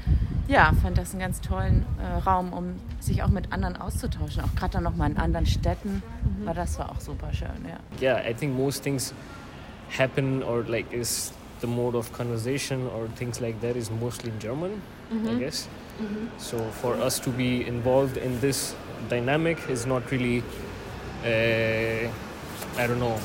ja, 0.47 0.71
fand 0.81 0.97
das 0.97 1.11
einen 1.11 1.21
ganz 1.21 1.41
tollen 1.41 1.85
äh, 1.99 2.17
Raum, 2.27 2.53
um 2.53 2.75
sich 2.99 3.23
auch 3.23 3.29
mit 3.29 3.51
anderen 3.51 3.77
auszutauschen. 3.77 4.43
Auch 4.43 4.55
gerade 4.55 4.73
dann 4.73 4.83
nochmal 4.83 5.11
in 5.11 5.17
anderen 5.17 5.45
Städten. 5.45 6.01
Mhm. 6.23 6.47
Aber 6.47 6.55
das 6.55 6.77
war 6.79 6.91
auch 6.91 6.99
super 6.99 7.33
schön, 7.33 7.47
ja. 7.67 7.79
Yeah, 8.01 8.29
I 8.29 8.33
think 8.33 8.55
most 8.57 8.83
things 8.83 9.13
happen 9.97 10.43
or 10.43 10.63
like 10.67 10.91
is 10.91 11.31
the 11.61 11.67
mode 11.67 11.97
of 11.97 12.11
conversation 12.11 12.87
or 12.87 13.07
things 13.15 13.39
like 13.39 13.59
that 13.61 13.75
is 13.75 13.89
mostly 13.89 14.29
in 14.29 14.39
German, 14.39 14.81
mm-hmm. 15.11 15.29
I 15.29 15.39
guess. 15.39 15.67
Mm-hmm. 16.01 16.27
So 16.37 16.57
for 16.81 16.95
us 16.95 17.19
to 17.19 17.29
be 17.29 17.65
involved 17.65 18.17
in 18.17 18.39
this 18.41 18.75
dynamic 19.09 19.57
is 19.69 19.85
not 19.85 20.11
really, 20.11 20.43
uh, 21.23 22.09
I 22.77 22.87
don't 22.87 22.99
know, 22.99 23.17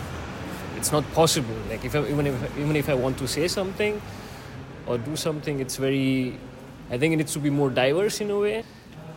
it's 0.76 0.92
not 0.92 1.04
possible. 1.14 1.56
Like 1.68 1.84
if 1.84 1.96
I, 1.96 2.06
even 2.06 2.26
if 2.26 2.58
even 2.58 2.76
if 2.76 2.88
I 2.88 2.94
want 2.94 3.18
to 3.18 3.26
say 3.26 3.48
something 3.48 4.00
or 4.86 4.98
do 4.98 5.16
something, 5.16 5.58
it's 5.60 5.76
very. 5.76 6.34
I 6.90 6.98
think 6.98 7.12
it 7.12 7.16
needs 7.16 7.32
to 7.34 7.40
be 7.40 7.50
more 7.50 7.70
diverse 7.70 8.20
in 8.20 8.30
a 8.30 8.38
way, 8.38 8.64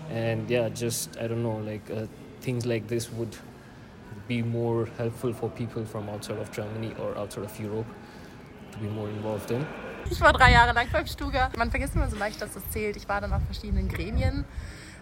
and 0.09 0.49
yeah, 0.49 0.69
just 0.69 1.17
I 1.17 1.27
don't 1.27 1.41
know, 1.43 1.57
like 1.65 1.89
uh, 1.89 2.07
things 2.41 2.65
like 2.65 2.87
this 2.87 3.11
would 3.11 3.35
be 4.27 4.41
more 4.41 4.87
helpful 4.97 5.33
for 5.33 5.49
people 5.49 5.85
from 5.85 6.09
outside 6.09 6.37
of 6.37 6.51
Germany 6.51 6.93
or 6.99 7.17
outside 7.17 7.45
of 7.45 7.59
Europe 7.59 7.87
to 8.71 8.77
be 8.79 8.87
more 8.87 9.09
involved 9.09 9.51
in. 9.51 9.65
Ich 10.09 10.19
war 10.19 10.33
drei 10.33 10.51
Jahre 10.51 10.73
lang 10.73 10.87
beim 10.91 11.07
Stuga. 11.07 11.49
Man 11.57 11.69
vergisst 11.69 11.95
immer 11.95 12.09
so 12.09 12.17
leicht, 12.17 12.41
dass 12.41 12.53
das 12.53 12.69
zählt. 12.71 12.97
Ich 12.97 13.07
war 13.07 13.21
dann 13.21 13.31
auf 13.31 13.43
verschiedenen 13.43 13.87
Gremien. 13.87 14.45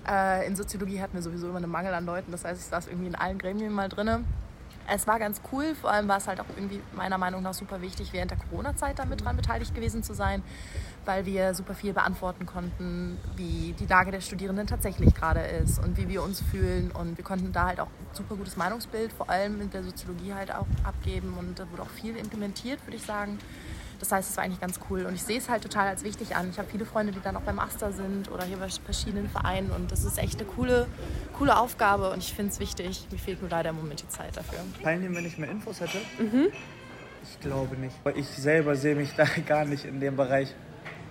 Äh, 0.07 0.45
in 0.45 0.55
Soziologie 0.55 1.01
hatten 1.01 1.13
wir 1.13 1.21
sowieso 1.21 1.47
immer 1.47 1.57
einen 1.57 1.71
Mangel 1.71 1.93
an 1.93 2.05
Leuten. 2.05 2.31
Das 2.31 2.45
heißt, 2.45 2.61
ich 2.61 2.67
saß 2.67 2.87
irgendwie 2.87 3.07
in 3.07 3.15
allen 3.15 3.37
Gremien 3.37 3.71
mal 3.71 3.89
drin. 3.89 4.25
Es 4.91 5.05
war 5.05 5.19
ganz 5.19 5.41
cool, 5.51 5.75
vor 5.75 5.91
allem 5.91 6.07
war 6.07 6.17
es 6.17 6.27
halt 6.27 6.39
auch 6.39 6.49
irgendwie 6.55 6.81
meiner 6.95 7.17
Meinung 7.17 7.43
nach 7.43 7.53
super 7.53 7.81
wichtig, 7.81 8.11
während 8.11 8.31
der 8.31 8.39
Corona-Zeit 8.39 8.97
damit 8.97 9.23
dran 9.23 9.35
beteiligt 9.35 9.75
gewesen 9.75 10.01
zu 10.01 10.13
sein, 10.13 10.41
weil 11.05 11.25
wir 11.25 11.53
super 11.53 11.75
viel 11.75 11.93
beantworten 11.93 12.45
konnten, 12.45 13.17
wie 13.35 13.75
die 13.79 13.85
Lage 13.85 14.11
der 14.11 14.21
Studierenden 14.21 14.65
tatsächlich 14.65 15.13
gerade 15.13 15.41
ist 15.41 15.77
und 15.79 15.97
wie 15.97 16.09
wir 16.09 16.23
uns 16.23 16.41
fühlen. 16.41 16.91
Und 16.91 17.17
wir 17.17 17.23
konnten 17.23 17.51
da 17.51 17.67
halt 17.67 17.79
auch 17.79 17.89
super 18.13 18.35
gutes 18.35 18.57
Meinungsbild, 18.57 19.13
vor 19.13 19.29
allem 19.29 19.61
in 19.61 19.69
der 19.69 19.83
Soziologie 19.83 20.33
halt 20.33 20.51
auch 20.51 20.67
abgeben 20.83 21.35
und 21.37 21.59
da 21.59 21.69
wurde 21.71 21.83
auch 21.83 21.89
viel 21.89 22.15
implementiert, 22.17 22.83
würde 22.85 22.97
ich 22.97 23.03
sagen. 23.03 23.37
Das 23.99 24.11
heißt, 24.11 24.29
es 24.29 24.37
war 24.37 24.43
eigentlich 24.43 24.61
ganz 24.61 24.79
cool 24.89 25.05
und 25.05 25.13
ich 25.13 25.23
sehe 25.23 25.37
es 25.37 25.49
halt 25.49 25.61
total 25.61 25.87
als 25.87 26.03
wichtig 26.03 26.35
an. 26.35 26.49
Ich 26.49 26.57
habe 26.57 26.69
viele 26.69 26.85
Freunde, 26.85 27.11
die 27.11 27.19
dann 27.19 27.35
auch 27.35 27.41
beim 27.41 27.59
Aster 27.59 27.91
sind 27.91 28.31
oder 28.31 28.45
hier 28.45 28.57
bei 28.57 28.69
verschiedenen 28.69 29.29
Vereinen 29.29 29.71
und 29.71 29.91
das 29.91 30.03
ist 30.03 30.17
echt 30.17 30.39
eine 30.39 30.49
coole, 30.49 30.87
coole 31.33 31.57
Aufgabe 31.57 32.11
und 32.11 32.19
ich 32.19 32.33
finde 32.33 32.51
es 32.51 32.59
wichtig. 32.59 33.07
Mir 33.11 33.17
fehlt 33.17 33.41
nur 33.41 33.49
leider 33.49 33.71
im 33.71 33.75
Moment 33.75 34.01
die 34.01 34.07
Zeit 34.07 34.35
dafür. 34.37 34.59
Teilnehmen, 34.81 35.15
wenn 35.15 35.25
ich 35.25 35.37
mehr 35.37 35.49
Infos 35.49 35.81
hätte? 35.81 35.97
Mhm. 36.17 36.47
Ich 37.23 37.39
glaube 37.41 37.75
nicht. 37.75 37.95
Ich 38.15 38.27
selber 38.27 38.75
sehe 38.75 38.95
mich 38.95 39.13
da 39.15 39.25
gar 39.45 39.65
nicht 39.65 39.85
in 39.85 39.99
dem 39.99 40.15
Bereich. 40.15 40.55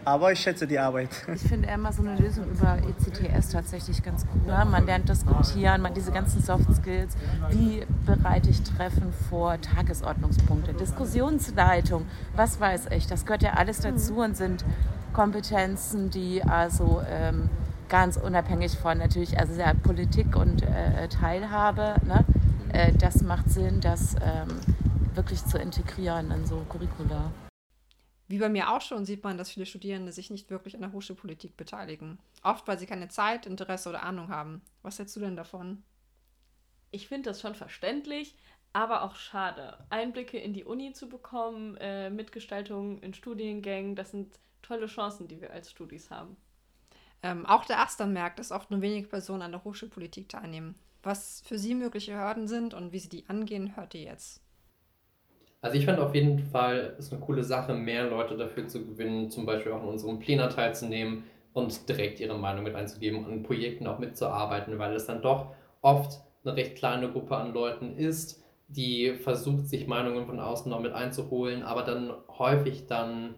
Aber 0.09 0.33
ich 0.33 0.41
schätze 0.41 0.67
die 0.67 0.79
Arbeit. 0.79 1.11
Ich 1.35 1.43
finde 1.43 1.69
immer 1.69 1.93
so 1.93 2.00
eine 2.00 2.17
Lösung 2.17 2.47
über 2.50 2.79
ECTS 2.79 3.50
tatsächlich 3.50 4.03
ganz 4.03 4.25
cool. 4.35 4.65
Man 4.65 4.87
lernt 4.87 5.07
diskutieren, 5.07 5.83
man 5.83 5.93
diese 5.93 6.12
ganzen 6.12 6.43
Soft 6.43 6.75
Skills. 6.75 7.15
Wie 7.50 7.85
bereite 8.07 8.49
ich 8.49 8.62
Treffen 8.62 9.12
vor, 9.29 9.61
Tagesordnungspunkte, 9.61 10.73
Diskussionsleitung, 10.73 12.07
was 12.35 12.59
weiß 12.59 12.87
ich. 12.93 13.07
Das 13.07 13.27
gehört 13.27 13.43
ja 13.43 13.53
alles 13.53 13.81
dazu 13.81 14.21
und 14.21 14.35
sind 14.35 14.65
Kompetenzen, 15.12 16.09
die 16.09 16.43
also 16.43 17.03
ähm, 17.11 17.50
ganz 17.91 18.17
unabhängig 18.17 18.79
von 18.79 18.97
natürlich, 18.97 19.38
also 19.38 19.61
ja, 19.61 19.75
Politik 19.75 20.37
und 20.37 20.62
äh, 20.62 21.09
Teilhabe, 21.09 21.97
ne? 22.07 22.25
äh, 22.73 22.93
das 22.95 23.23
macht 23.23 23.50
Sinn, 23.50 23.83
das 23.83 24.15
ähm, 24.15 24.57
wirklich 25.15 25.45
zu 25.45 25.59
integrieren 25.59 26.31
in 26.31 26.47
so 26.47 26.65
Curricula. 26.67 27.31
Wie 28.28 28.38
bei 28.38 28.50
mir 28.50 28.70
auch 28.70 28.82
schon 28.82 29.06
sieht 29.06 29.25
man, 29.25 29.38
dass 29.38 29.50
viele 29.50 29.64
Studierende 29.64 30.12
sich 30.12 30.28
nicht 30.30 30.50
wirklich 30.50 30.75
an 30.75 30.82
der 30.82 30.92
Hochschulpolitik 30.92 31.56
beteiligen. 31.56 32.18
Oft, 32.42 32.68
weil 32.68 32.78
sie 32.78 32.87
keine 32.87 33.08
Zeit, 33.08 33.47
Interesse 33.47 33.88
oder 33.88 34.02
Ahnung 34.02 34.28
haben. 34.28 34.61
Was 34.82 34.99
hältst 34.99 35.16
du 35.16 35.20
denn 35.20 35.35
davon? 35.35 35.82
Ich 36.90 37.08
finde 37.08 37.30
das 37.30 37.40
schon 37.40 37.54
verständlich, 37.54 38.37
aber 38.75 39.02
auch 39.02 39.16
schade. 39.16 39.78
Einblicke 39.88 40.38
in 40.38 40.52
die 40.52 40.64
Uni 40.64 40.92
zu 40.92 41.08
bekommen, 41.08 41.76
äh, 41.78 42.11
Mitgestaltung 42.11 42.99
in 43.00 43.14
Studiengängen, 43.14 43.97
das 43.97 44.11
sind 44.11 44.38
tolle 44.61 44.87
Chancen, 44.87 45.26
die 45.26 45.40
wir 45.40 45.50
als 45.50 45.70
Studis 45.70 46.11
haben. 46.11 46.37
Ähm, 47.23 47.47
auch 47.47 47.64
der 47.64 47.80
Aster 47.80 48.06
merkt, 48.06 48.38
dass 48.38 48.52
oft 48.52 48.70
nur 48.70 48.82
wenige 48.82 49.08
Personen 49.08 49.42
an 49.42 49.52
der 49.52 49.64
Hochschulpolitik 49.64 50.28
teilnehmen. 50.28 50.75
Was 51.02 51.42
für 51.47 51.58
sie 51.58 51.75
mögliche 51.75 52.14
Hürden 52.14 52.47
sind 52.47 52.75
und 52.75 52.92
wie 52.92 52.99
sie 52.99 53.08
die 53.08 53.28
angehen, 53.28 53.75
hört 53.76 53.94
ihr 53.94 54.02
jetzt. 54.02 54.42
Also 55.61 55.77
ich 55.77 55.87
fand 55.87 55.99
auf 55.99 56.15
jeden 56.15 56.38
Fall, 56.38 56.95
ist 56.99 57.12
eine 57.12 57.21
coole 57.21 57.43
Sache, 57.43 57.75
mehr 57.75 58.09
Leute 58.09 58.37
dafür 58.37 58.69
zu 58.69 58.85
gewinnen, 58.85 59.31
zum 59.31 59.45
Beispiel 59.45 59.73
auch 59.73 59.83
in 59.83 59.88
unserem 59.88 60.19
Plenar 60.21 60.50
teilzunehmen 60.50 61.25
und 61.53 61.88
direkt 61.88 62.21
ihre 62.21 62.38
Meinung 62.38 62.62
mit 62.65 62.77
einzugeben 62.77 63.25
und 63.25 63.33
an 63.33 63.43
Projekten 63.43 63.87
auch 63.87 63.99
mitzuarbeiten, 63.99 64.79
weil 64.79 64.95
es 64.95 65.07
dann 65.07 65.23
doch 65.23 65.55
oft 65.83 66.21
eine 66.45 66.55
recht 66.57 66.77
kleine 66.77 67.11
Gruppe 67.11 67.37
an 67.37 67.53
Leuten 67.53 67.97
ist, 67.97 68.45
die 68.69 69.15
versucht, 69.15 69.67
sich 69.69 69.87
Meinungen 69.88 70.27
von 70.27 70.38
außen 70.38 70.71
noch 70.71 70.81
mit 70.81 70.93
einzuholen, 70.93 71.62
aber 71.62 71.83
dann 71.83 72.12
häufig 72.38 72.87
dann 72.87 73.35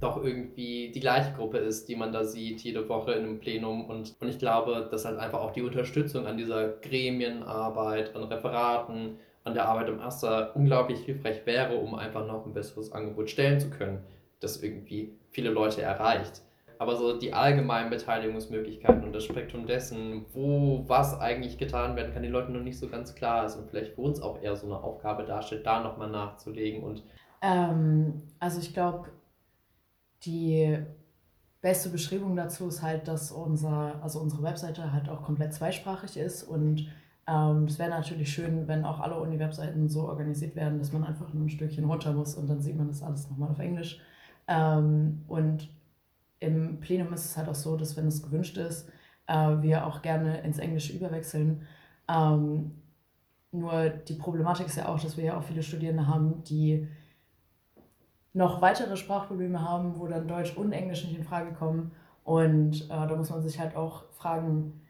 doch 0.00 0.22
irgendwie 0.22 0.90
die 0.92 1.00
gleiche 1.00 1.32
Gruppe 1.32 1.58
ist, 1.58 1.88
die 1.88 1.96
man 1.96 2.12
da 2.12 2.24
sieht 2.24 2.60
jede 2.62 2.88
Woche 2.88 3.12
in 3.12 3.24
einem 3.24 3.38
Plenum. 3.38 3.84
Und, 3.86 4.16
und 4.20 4.28
ich 4.28 4.38
glaube, 4.38 4.88
dass 4.90 5.04
halt 5.04 5.18
einfach 5.18 5.40
auch 5.40 5.52
die 5.52 5.62
Unterstützung 5.62 6.26
an 6.26 6.36
dieser 6.36 6.68
Gremienarbeit, 6.68 8.14
an 8.16 8.24
Referaten, 8.24 9.18
an 9.46 9.54
der 9.54 9.68
Arbeit 9.68 9.88
im 9.88 10.00
Aster 10.00 10.54
unglaublich 10.56 11.00
hilfreich 11.00 11.46
wäre, 11.46 11.76
um 11.76 11.94
einfach 11.94 12.26
noch 12.26 12.44
ein 12.44 12.52
besseres 12.52 12.92
Angebot 12.92 13.30
stellen 13.30 13.60
zu 13.60 13.70
können, 13.70 14.04
das 14.40 14.62
irgendwie 14.62 15.12
viele 15.30 15.50
Leute 15.50 15.82
erreicht. 15.82 16.42
Aber 16.78 16.96
so 16.96 17.18
die 17.18 17.32
allgemeinen 17.32 17.88
Beteiligungsmöglichkeiten 17.88 19.04
und 19.04 19.12
das 19.12 19.24
Spektrum 19.24 19.66
dessen, 19.66 20.26
wo 20.34 20.84
was 20.88 21.18
eigentlich 21.20 21.58
getan 21.58 21.96
werden 21.96 22.12
kann, 22.12 22.22
den 22.22 22.32
Leuten 22.32 22.52
noch 22.52 22.60
nicht 22.60 22.78
so 22.78 22.88
ganz 22.88 23.14
klar 23.14 23.46
ist 23.46 23.56
und 23.56 23.70
vielleicht 23.70 23.94
für 23.94 24.02
uns 24.02 24.20
auch 24.20 24.42
eher 24.42 24.56
so 24.56 24.66
eine 24.66 24.82
Aufgabe 24.82 25.24
darstellt, 25.24 25.64
da 25.64 25.80
nochmal 25.80 26.10
nachzulegen. 26.10 26.82
Und 26.82 27.04
ähm, 27.40 28.24
also 28.40 28.60
ich 28.60 28.74
glaube, 28.74 29.08
die 30.24 30.76
beste 31.62 31.88
Beschreibung 31.88 32.34
dazu 32.36 32.66
ist 32.66 32.82
halt, 32.82 33.06
dass 33.08 33.30
unser, 33.30 34.02
also 34.02 34.18
unsere 34.18 34.42
Webseite 34.42 34.92
halt 34.92 35.08
auch 35.08 35.22
komplett 35.22 35.54
zweisprachig 35.54 36.16
ist 36.16 36.42
und 36.42 36.88
es 37.28 37.78
wäre 37.78 37.90
natürlich 37.90 38.32
schön, 38.32 38.68
wenn 38.68 38.84
auch 38.84 39.00
alle 39.00 39.18
Uni-Webseiten 39.18 39.88
so 39.88 40.08
organisiert 40.08 40.54
werden, 40.54 40.78
dass 40.78 40.92
man 40.92 41.02
einfach 41.02 41.32
nur 41.34 41.44
ein 41.44 41.50
Stückchen 41.50 41.84
runter 41.84 42.12
muss 42.12 42.36
und 42.36 42.48
dann 42.48 42.60
sieht 42.60 42.76
man 42.76 42.86
das 42.86 43.02
alles 43.02 43.28
nochmal 43.28 43.50
auf 43.50 43.58
Englisch. 43.58 44.00
Ähm, 44.46 45.24
und 45.26 45.68
im 46.38 46.78
Plenum 46.80 47.12
ist 47.12 47.24
es 47.24 47.36
halt 47.36 47.48
auch 47.48 47.54
so, 47.54 47.76
dass 47.76 47.96
wenn 47.96 48.06
es 48.06 48.22
gewünscht 48.22 48.56
ist, 48.58 48.88
äh, 49.26 49.56
wir 49.60 49.86
auch 49.86 50.02
gerne 50.02 50.40
ins 50.42 50.58
Englische 50.58 50.92
überwechseln. 50.92 51.66
Ähm, 52.08 52.72
nur 53.50 53.88
die 53.88 54.14
Problematik 54.14 54.66
ist 54.66 54.76
ja 54.76 54.88
auch, 54.88 55.00
dass 55.00 55.16
wir 55.16 55.24
ja 55.24 55.38
auch 55.38 55.42
viele 55.42 55.62
Studierende 55.62 56.06
haben, 56.06 56.44
die 56.44 56.86
noch 58.34 58.60
weitere 58.60 58.96
Sprachprobleme 58.96 59.60
haben, 59.62 59.98
wo 59.98 60.06
dann 60.06 60.28
Deutsch 60.28 60.56
und 60.56 60.72
Englisch 60.72 61.04
nicht 61.04 61.16
in 61.16 61.24
Frage 61.24 61.52
kommen. 61.54 61.92
Und 62.22 62.84
äh, 62.84 62.88
da 62.88 63.16
muss 63.16 63.30
man 63.30 63.42
sich 63.42 63.58
halt 63.58 63.74
auch 63.76 64.04
fragen, 64.12 64.80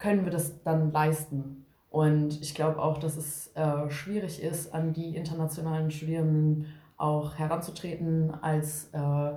können 0.00 0.24
wir 0.24 0.32
das 0.32 0.62
dann 0.64 0.90
leisten? 0.90 1.64
Und 1.90 2.40
ich 2.40 2.54
glaube 2.54 2.82
auch, 2.82 2.98
dass 2.98 3.16
es 3.16 3.54
äh, 3.54 3.90
schwierig 3.90 4.42
ist, 4.42 4.74
an 4.74 4.92
die 4.92 5.14
internationalen 5.16 5.90
Studierenden 5.90 6.66
auch 6.96 7.38
heranzutreten 7.38 8.32
als 8.42 8.90
äh, 8.92 9.32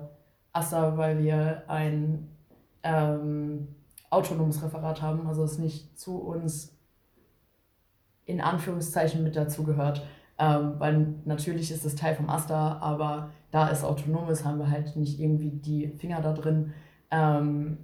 ASSA, 0.54 0.98
weil 0.98 1.24
wir 1.24 1.64
ein 1.68 2.30
ähm, 2.84 3.68
autonomes 4.10 4.62
Referat 4.64 5.02
haben, 5.02 5.28
also 5.28 5.44
es 5.44 5.58
nicht 5.58 5.98
zu 5.98 6.18
uns 6.18 6.78
in 8.26 8.40
Anführungszeichen 8.40 9.24
mit 9.24 9.36
dazugehört. 9.36 10.06
Ähm, 10.38 10.76
weil 10.80 11.14
natürlich 11.26 11.72
ist 11.72 11.86
es 11.86 11.96
Teil 11.96 12.16
vom 12.16 12.30
AStA, 12.30 12.80
aber 12.80 13.32
da 13.52 13.70
es 13.70 13.84
autonom 13.84 14.30
ist, 14.30 14.46
haben 14.46 14.60
wir 14.60 14.70
halt 14.70 14.96
nicht 14.96 15.20
irgendwie 15.20 15.52
die 15.52 15.90
Finger 15.90 16.22
da 16.22 16.34
drin. 16.34 16.74
Ähm, 17.12 17.78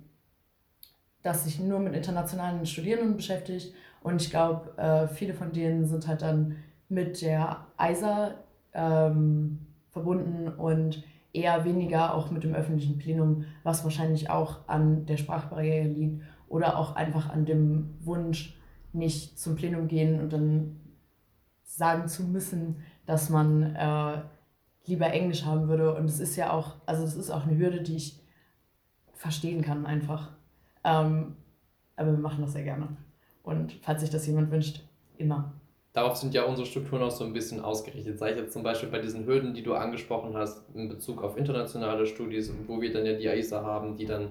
das 1.24 1.44
sich 1.44 1.60
nur 1.60 1.80
mit 1.80 1.96
internationalen 1.96 2.66
Studierenden 2.66 3.16
beschäftigt. 3.18 3.74
Und 4.02 4.22
ich 4.22 4.30
glaube, 4.30 4.78
äh, 4.78 5.08
viele 5.08 5.34
von 5.34 5.52
denen 5.52 5.86
sind 5.86 6.08
halt 6.08 6.22
dann 6.22 6.56
mit 6.88 7.22
der 7.22 7.68
EISA 7.78 8.36
ähm, 8.74 9.68
verbunden 9.92 10.48
und 10.48 11.04
eher 11.34 11.66
weniger 11.66 12.14
auch 12.16 12.32
mit 12.32 12.44
dem 12.44 12.56
öffentlichen 12.56 12.98
Plenum, 12.98 13.46
was 13.64 13.84
wahrscheinlich 13.84 14.30
auch 14.30 14.68
an 14.68 15.06
der 15.06 15.18
Sprachbarriere 15.18 15.88
liegt 15.88 16.24
oder 16.48 16.78
auch 16.78 16.96
einfach 16.96 17.30
an 17.30 17.46
dem 17.46 17.98
Wunsch, 18.02 18.56
nicht 18.92 19.38
zum 19.38 19.56
Plenum 19.56 19.88
gehen 19.88 20.20
und 20.20 20.34
dann 20.34 20.80
sagen 21.64 22.08
zu 22.08 22.24
müssen, 22.24 22.78
dass 23.06 23.30
man 23.30 23.76
äh, 23.76 24.22
lieber 24.86 25.12
Englisch 25.12 25.46
haben 25.46 25.68
würde. 25.68 25.96
Und 25.96 26.06
es 26.06 26.20
ist 26.20 26.36
ja 26.36 26.52
auch, 26.52 26.76
also 26.88 27.04
das 27.04 27.16
ist 27.16 27.30
auch 27.30 27.46
eine 27.46 27.58
Hürde, 27.58 27.82
die 27.82 27.96
ich 27.96 28.20
verstehen 29.14 29.62
kann 29.62 29.86
einfach. 29.86 30.32
Ähm, 30.84 31.36
aber 31.96 32.12
wir 32.12 32.20
machen 32.20 32.42
das 32.42 32.54
sehr 32.54 32.64
gerne. 32.64 32.88
Und 33.44 33.74
falls 33.82 34.02
sich 34.02 34.10
das 34.10 34.26
jemand 34.28 34.52
wünscht, 34.52 34.82
immer. 35.18 35.54
Darauf 35.94 36.16
sind 36.18 36.34
ja 36.34 36.44
unsere 36.44 36.68
Strukturen 36.68 37.02
auch 37.02 37.12
so 37.12 37.26
ein 37.26 37.34
bisschen 37.34 37.60
ausgerichtet. 37.60 38.20
Sei 38.20 38.32
ich 38.32 38.38
jetzt 38.38 38.54
zum 38.54 38.64
Beispiel 38.64 38.90
bei 38.90 39.00
diesen 39.00 39.26
Hürden, 39.26 39.54
die 39.54 39.64
du 39.64 39.74
angesprochen 39.74 40.38
hast, 40.38 40.64
in 40.76 40.88
Bezug 40.88 41.24
auf 41.24 41.36
internationale 41.36 42.06
Studien, 42.06 42.48
wo 42.68 42.80
wir 42.80 42.94
dann 42.94 43.06
ja 43.06 43.14
die 43.14 43.28
AISA 43.28 43.64
haben, 43.64 43.98
die 43.98 44.06
dann 44.06 44.30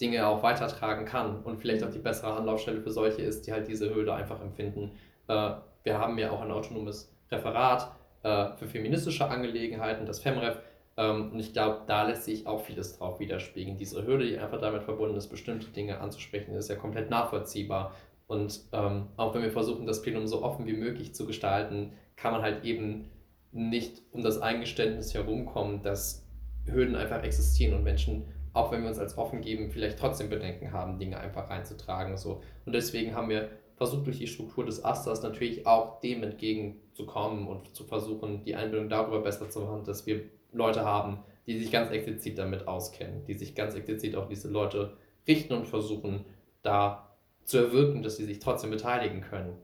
Dinge 0.00 0.26
auch 0.26 0.42
weitertragen 0.42 1.04
kann 1.04 1.42
und 1.42 1.60
vielleicht 1.60 1.82
auch 1.84 1.90
die 1.90 1.98
bessere 1.98 2.34
Anlaufstelle 2.34 2.80
für 2.80 2.90
solche 2.90 3.22
ist, 3.22 3.46
die 3.46 3.52
halt 3.52 3.68
diese 3.68 3.94
Hürde 3.94 4.14
einfach 4.14 4.40
empfinden. 4.40 4.92
Äh, 5.28 5.50
wir 5.84 5.98
haben 5.98 6.18
ja 6.18 6.30
auch 6.30 6.40
ein 6.40 6.50
autonomes 6.50 7.12
Referat 7.30 7.92
äh, 8.22 8.52
für 8.56 8.66
feministische 8.66 9.28
Angelegenheiten, 9.28 10.06
das 10.06 10.20
FEMREF, 10.20 10.58
und 10.96 11.38
ich 11.38 11.52
glaube, 11.52 11.82
da 11.86 12.06
lässt 12.06 12.24
sich 12.24 12.46
auch 12.46 12.64
vieles 12.64 12.98
drauf 12.98 13.18
widerspiegeln. 13.18 13.76
Diese 13.76 14.06
Hürde, 14.06 14.26
die 14.26 14.38
einfach 14.38 14.60
damit 14.60 14.82
verbunden 14.82 15.16
ist, 15.16 15.28
bestimmte 15.28 15.68
Dinge 15.68 16.00
anzusprechen, 16.00 16.54
ist 16.54 16.68
ja 16.68 16.76
komplett 16.76 17.08
nachvollziehbar. 17.08 17.94
Und 18.26 18.60
ähm, 18.72 19.08
auch 19.16 19.34
wenn 19.34 19.42
wir 19.42 19.52
versuchen, 19.52 19.86
das 19.86 20.02
Plenum 20.02 20.26
so 20.26 20.42
offen 20.42 20.66
wie 20.66 20.74
möglich 20.74 21.14
zu 21.14 21.26
gestalten, 21.26 21.92
kann 22.16 22.32
man 22.32 22.42
halt 22.42 22.64
eben 22.64 23.10
nicht 23.52 24.02
um 24.12 24.22
das 24.22 24.40
Eingeständnis 24.40 25.14
herumkommen, 25.14 25.82
dass 25.82 26.26
Hürden 26.66 26.96
einfach 26.96 27.22
existieren 27.22 27.74
und 27.74 27.84
Menschen, 27.84 28.26
auch 28.52 28.70
wenn 28.70 28.82
wir 28.82 28.88
uns 28.88 28.98
als 28.98 29.18
offen 29.18 29.40
geben, 29.40 29.70
vielleicht 29.70 29.98
trotzdem 29.98 30.28
Bedenken 30.30 30.72
haben, 30.72 30.98
Dinge 30.98 31.18
einfach 31.18 31.50
reinzutragen. 31.50 32.16
So. 32.16 32.42
Und 32.64 32.74
deswegen 32.74 33.14
haben 33.14 33.28
wir 33.28 33.50
versucht, 33.76 34.06
durch 34.06 34.18
die 34.18 34.26
Struktur 34.26 34.64
des 34.64 34.84
Asters 34.84 35.22
natürlich 35.22 35.66
auch 35.66 36.00
dem 36.00 36.22
entgegenzukommen 36.22 37.46
und 37.46 37.74
zu 37.74 37.84
versuchen, 37.84 38.44
die 38.44 38.54
Einbildung 38.54 38.88
darüber 38.88 39.20
besser 39.20 39.50
zu 39.50 39.60
machen, 39.60 39.84
dass 39.84 40.06
wir 40.06 40.22
Leute 40.52 40.84
haben, 40.84 41.18
die 41.46 41.58
sich 41.58 41.72
ganz 41.72 41.90
explizit 41.90 42.38
damit 42.38 42.68
auskennen, 42.68 43.24
die 43.24 43.34
sich 43.34 43.54
ganz 43.54 43.74
explizit 43.74 44.14
auf 44.16 44.28
diese 44.28 44.48
Leute 44.48 44.96
richten 45.26 45.54
und 45.54 45.66
versuchen, 45.66 46.24
da 46.62 47.16
zu 47.44 47.58
erwirken, 47.58 48.02
dass 48.02 48.16
sie 48.16 48.24
sich 48.24 48.38
trotzdem 48.38 48.70
beteiligen 48.70 49.22
können. 49.22 49.56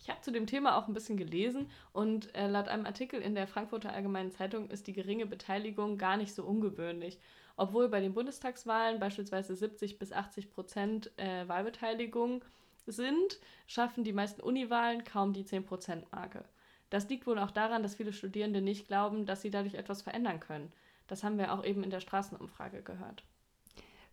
Ich 0.00 0.10
habe 0.10 0.20
zu 0.20 0.32
dem 0.32 0.46
Thema 0.46 0.76
auch 0.76 0.86
ein 0.86 0.92
bisschen 0.92 1.16
gelesen 1.16 1.70
und 1.92 2.34
äh, 2.34 2.46
laut 2.46 2.68
einem 2.68 2.84
Artikel 2.84 3.22
in 3.22 3.34
der 3.34 3.46
Frankfurter 3.46 3.92
Allgemeinen 3.92 4.32
Zeitung 4.32 4.68
ist 4.68 4.86
die 4.86 4.92
geringe 4.92 5.24
Beteiligung 5.24 5.96
gar 5.96 6.18
nicht 6.18 6.34
so 6.34 6.44
ungewöhnlich. 6.44 7.18
Obwohl 7.56 7.88
bei 7.88 8.00
den 8.00 8.12
Bundestagswahlen 8.12 9.00
beispielsweise 9.00 9.56
70 9.56 9.98
bis 9.98 10.12
80 10.12 10.50
Prozent 10.50 11.10
äh, 11.16 11.48
Wahlbeteiligung 11.48 12.44
sind, 12.86 13.40
schaffen 13.66 14.04
die 14.04 14.12
meisten 14.12 14.42
Uniwahlen 14.42 15.04
kaum 15.04 15.32
die 15.32 15.46
10 15.46 15.64
Prozent 15.64 16.12
Marke. 16.12 16.44
Das 16.90 17.08
liegt 17.08 17.26
wohl 17.26 17.38
auch 17.38 17.50
daran, 17.50 17.82
dass 17.82 17.94
viele 17.94 18.12
Studierende 18.12 18.60
nicht 18.60 18.86
glauben, 18.86 19.26
dass 19.26 19.42
sie 19.42 19.50
dadurch 19.50 19.74
etwas 19.74 20.02
verändern 20.02 20.40
können. 20.40 20.72
Das 21.06 21.22
haben 21.22 21.38
wir 21.38 21.52
auch 21.52 21.64
eben 21.64 21.82
in 21.82 21.90
der 21.90 22.00
Straßenumfrage 22.00 22.82
gehört. 22.82 23.24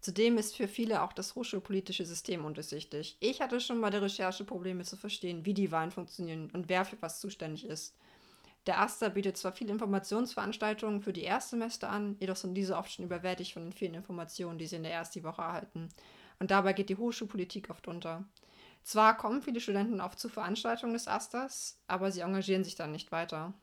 Zudem 0.01 0.39
ist 0.39 0.55
für 0.55 0.67
viele 0.67 1.03
auch 1.03 1.13
das 1.13 1.35
hochschulpolitische 1.35 2.05
System 2.05 2.43
undurchsichtig. 2.43 3.17
Ich 3.19 3.39
hatte 3.39 3.59
schon 3.59 3.79
bei 3.81 3.91
der 3.91 4.01
Recherche 4.01 4.43
Probleme 4.43 4.83
zu 4.83 4.97
verstehen, 4.97 5.45
wie 5.45 5.53
die 5.53 5.71
Wahlen 5.71 5.91
funktionieren 5.91 6.49
und 6.53 6.69
wer 6.69 6.85
für 6.85 6.99
was 7.01 7.19
zuständig 7.19 7.65
ist. 7.65 7.95
Der 8.65 8.79
AStA 8.79 9.09
bietet 9.09 9.37
zwar 9.37 9.51
viele 9.51 9.71
Informationsveranstaltungen 9.71 11.01
für 11.01 11.13
die 11.13 11.23
Erstsemester 11.23 11.89
an, 11.89 12.15
jedoch 12.19 12.35
sind 12.35 12.55
diese 12.55 12.77
oft 12.77 12.91
schon 12.91 13.05
überwältigt 13.05 13.53
von 13.53 13.63
den 13.63 13.73
vielen 13.73 13.93
Informationen, 13.93 14.57
die 14.57 14.67
sie 14.67 14.75
in 14.75 14.83
der 14.83 14.93
ersten 14.93 15.23
Woche 15.23 15.41
erhalten. 15.41 15.89
Und 16.39 16.49
dabei 16.49 16.73
geht 16.73 16.89
die 16.89 16.97
Hochschulpolitik 16.97 17.69
oft 17.69 17.87
unter. 17.87 18.25
Zwar 18.83 19.17
kommen 19.17 19.41
viele 19.41 19.59
Studenten 19.59 20.01
oft 20.01 20.19
zu 20.19 20.29
Veranstaltungen 20.29 20.93
des 20.93 21.07
AStAs, 21.07 21.79
aber 21.87 22.11
sie 22.11 22.21
engagieren 22.21 22.63
sich 22.63 22.75
dann 22.75 22.91
nicht 22.91 23.11
weiter. 23.11 23.53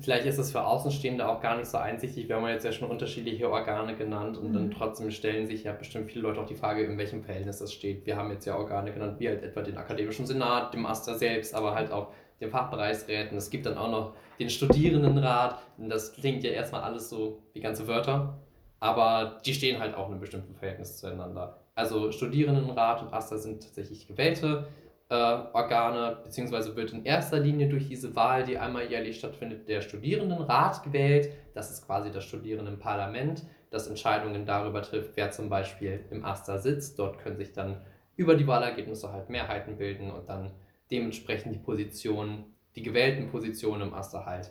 Vielleicht 0.00 0.24
ist 0.24 0.38
es 0.38 0.52
für 0.52 0.64
Außenstehende 0.64 1.28
auch 1.28 1.40
gar 1.40 1.56
nicht 1.56 1.68
so 1.68 1.76
einsichtig. 1.76 2.28
Wir 2.28 2.36
haben 2.36 2.46
jetzt 2.46 2.64
ja 2.64 2.72
schon 2.72 2.88
unterschiedliche 2.88 3.50
Organe 3.50 3.94
genannt 3.94 4.38
und 4.38 4.50
mhm. 4.50 4.54
dann 4.54 4.70
trotzdem 4.70 5.10
stellen 5.10 5.46
sich 5.46 5.64
ja 5.64 5.72
bestimmt 5.72 6.10
viele 6.10 6.22
Leute 6.22 6.40
auch 6.40 6.46
die 6.46 6.54
Frage, 6.54 6.82
in 6.84 6.96
welchem 6.96 7.22
Verhältnis 7.22 7.58
das 7.58 7.72
steht. 7.72 8.06
Wir 8.06 8.16
haben 8.16 8.30
jetzt 8.30 8.46
ja 8.46 8.56
Organe 8.56 8.92
genannt, 8.92 9.20
wie 9.20 9.28
halt 9.28 9.42
etwa 9.42 9.60
den 9.60 9.76
Akademischen 9.76 10.24
Senat, 10.24 10.72
dem 10.72 10.86
AStA 10.86 11.14
selbst, 11.14 11.54
aber 11.54 11.74
halt 11.74 11.90
auch 11.92 12.12
den 12.40 12.50
Fachbereichsräten. 12.50 13.36
Es 13.36 13.50
gibt 13.50 13.66
dann 13.66 13.76
auch 13.76 13.90
noch 13.90 14.14
den 14.38 14.48
Studierendenrat. 14.48 15.62
Das 15.76 16.12
klingt 16.14 16.42
ja 16.42 16.52
erstmal 16.52 16.82
alles 16.82 17.10
so 17.10 17.42
wie 17.52 17.60
ganze 17.60 17.86
Wörter, 17.86 18.38
aber 18.80 19.42
die 19.44 19.52
stehen 19.52 19.78
halt 19.78 19.94
auch 19.94 20.06
in 20.06 20.12
einem 20.12 20.20
bestimmten 20.20 20.54
Verhältnis 20.54 20.96
zueinander. 20.96 21.61
Also 21.74 22.12
Studierendenrat 22.12 23.02
und 23.02 23.12
AStA 23.12 23.38
sind 23.38 23.62
tatsächlich 23.62 24.06
gewählte 24.06 24.68
äh, 25.08 25.14
Organe, 25.14 26.18
beziehungsweise 26.24 26.74
wird 26.74 26.92
in 26.92 27.04
erster 27.04 27.38
Linie 27.38 27.68
durch 27.68 27.86
diese 27.86 28.16
Wahl, 28.16 28.44
die 28.44 28.56
einmal 28.56 28.90
jährlich 28.90 29.18
stattfindet, 29.18 29.68
der 29.68 29.82
Studierendenrat 29.82 30.82
gewählt. 30.82 31.30
Das 31.54 31.70
ist 31.70 31.86
quasi 31.86 32.10
das 32.10 32.24
Studierendenparlament, 32.24 33.42
das 33.70 33.88
Entscheidungen 33.88 34.46
darüber 34.46 34.82
trifft, 34.82 35.12
wer 35.16 35.30
zum 35.30 35.50
Beispiel 35.50 36.04
im 36.10 36.24
AStA 36.24 36.58
sitzt. 36.58 36.98
Dort 36.98 37.18
können 37.18 37.36
sich 37.36 37.52
dann 37.52 37.80
über 38.16 38.34
die 38.34 38.46
Wahlergebnisse 38.46 39.12
halt 39.12 39.28
Mehrheiten 39.28 39.76
bilden 39.76 40.10
und 40.10 40.28
dann 40.28 40.50
dementsprechend 40.90 41.54
die 41.54 41.58
Positionen, 41.58 42.54
die 42.74 42.82
gewählten 42.82 43.30
Positionen 43.30 43.88
im 43.88 43.94
AStA 43.94 44.24
halt 44.24 44.50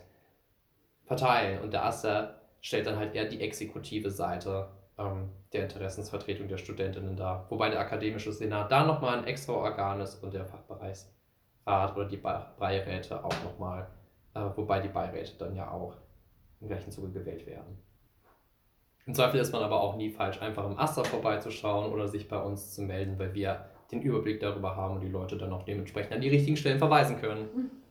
verteilen. 1.04 1.60
Und 1.60 1.72
der 1.72 1.84
AStA 1.84 2.40
stellt 2.60 2.86
dann 2.86 2.98
halt 2.98 3.14
eher 3.14 3.24
die 3.24 3.40
exekutive 3.40 4.10
Seite 4.10 4.68
der 5.52 5.64
Interessensvertretung 5.64 6.48
der 6.48 6.58
Studentinnen 6.58 7.16
dar. 7.16 7.46
Wobei 7.50 7.70
der 7.70 7.80
Akademische 7.80 8.32
Senat 8.32 8.70
da 8.70 8.84
nochmal 8.84 9.18
ein 9.18 9.24
extra 9.24 9.52
Organ 9.52 10.00
ist 10.00 10.22
und 10.22 10.32
der 10.34 10.46
Fachbereichsrat 10.46 11.96
oder 11.96 12.06
die 12.06 12.16
Beiräte 12.16 13.24
auch 13.24 13.44
nochmal, 13.44 13.88
äh, 14.34 14.40
wobei 14.56 14.80
die 14.80 14.88
Beiräte 14.88 15.32
dann 15.38 15.54
ja 15.54 15.70
auch 15.70 15.94
im 16.60 16.68
gleichen 16.68 16.90
Zuge 16.90 17.10
gewählt 17.10 17.46
werden. 17.46 17.78
Im 19.06 19.14
Zweifel 19.14 19.40
ist 19.40 19.52
man 19.52 19.62
aber 19.62 19.80
auch 19.80 19.96
nie 19.96 20.10
falsch, 20.10 20.40
einfach 20.40 20.64
im 20.64 20.78
Aster 20.78 21.04
vorbeizuschauen 21.04 21.92
oder 21.92 22.06
sich 22.06 22.28
bei 22.28 22.40
uns 22.40 22.72
zu 22.72 22.82
melden, 22.82 23.18
weil 23.18 23.34
wir 23.34 23.66
den 23.90 24.00
Überblick 24.00 24.40
darüber 24.40 24.76
haben 24.76 24.94
und 24.94 25.00
die 25.00 25.08
Leute 25.08 25.36
dann 25.36 25.52
auch 25.52 25.64
dementsprechend 25.64 26.12
an 26.12 26.20
die 26.20 26.28
richtigen 26.28 26.56
Stellen 26.56 26.78
verweisen 26.78 27.20
können. 27.20 27.81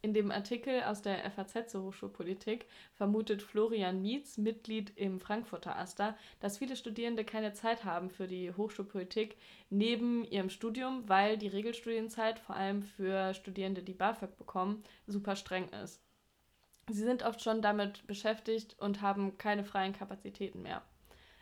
In 0.00 0.14
dem 0.14 0.30
Artikel 0.30 0.84
aus 0.84 1.02
der 1.02 1.28
FAZ 1.28 1.72
zur 1.72 1.82
Hochschulpolitik 1.82 2.66
vermutet 2.94 3.42
Florian 3.42 4.00
Mietz, 4.00 4.38
Mitglied 4.38 4.92
im 4.96 5.18
Frankfurter 5.18 5.76
Aster, 5.76 6.16
dass 6.38 6.58
viele 6.58 6.76
Studierende 6.76 7.24
keine 7.24 7.52
Zeit 7.52 7.84
haben 7.84 8.08
für 8.08 8.28
die 8.28 8.52
Hochschulpolitik 8.52 9.36
neben 9.70 10.24
ihrem 10.24 10.50
Studium, 10.50 11.08
weil 11.08 11.36
die 11.36 11.48
Regelstudienzeit 11.48 12.38
vor 12.38 12.54
allem 12.54 12.84
für 12.84 13.34
Studierende, 13.34 13.82
die 13.82 13.92
BAföG 13.92 14.36
bekommen, 14.38 14.84
super 15.08 15.34
streng 15.34 15.68
ist. 15.70 16.00
Sie 16.88 17.02
sind 17.02 17.24
oft 17.24 17.42
schon 17.42 17.60
damit 17.60 18.06
beschäftigt 18.06 18.76
und 18.78 19.02
haben 19.02 19.36
keine 19.36 19.64
freien 19.64 19.92
Kapazitäten 19.92 20.62
mehr. 20.62 20.82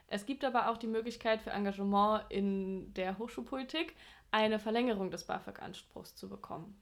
Es 0.09 0.25
gibt 0.25 0.45
aber 0.45 0.71
auch 0.71 0.79
die 0.79 0.87
Möglichkeit 0.87 1.43
für 1.43 1.51
Engagement 1.51 2.25
in 2.31 2.95
der 2.95 3.19
Hochschulpolitik, 3.19 3.95
eine 4.31 4.59
Verlängerung 4.59 5.11
des 5.11 5.25
BAföG-Anspruchs 5.25 6.15
zu 6.15 6.29
bekommen. 6.29 6.81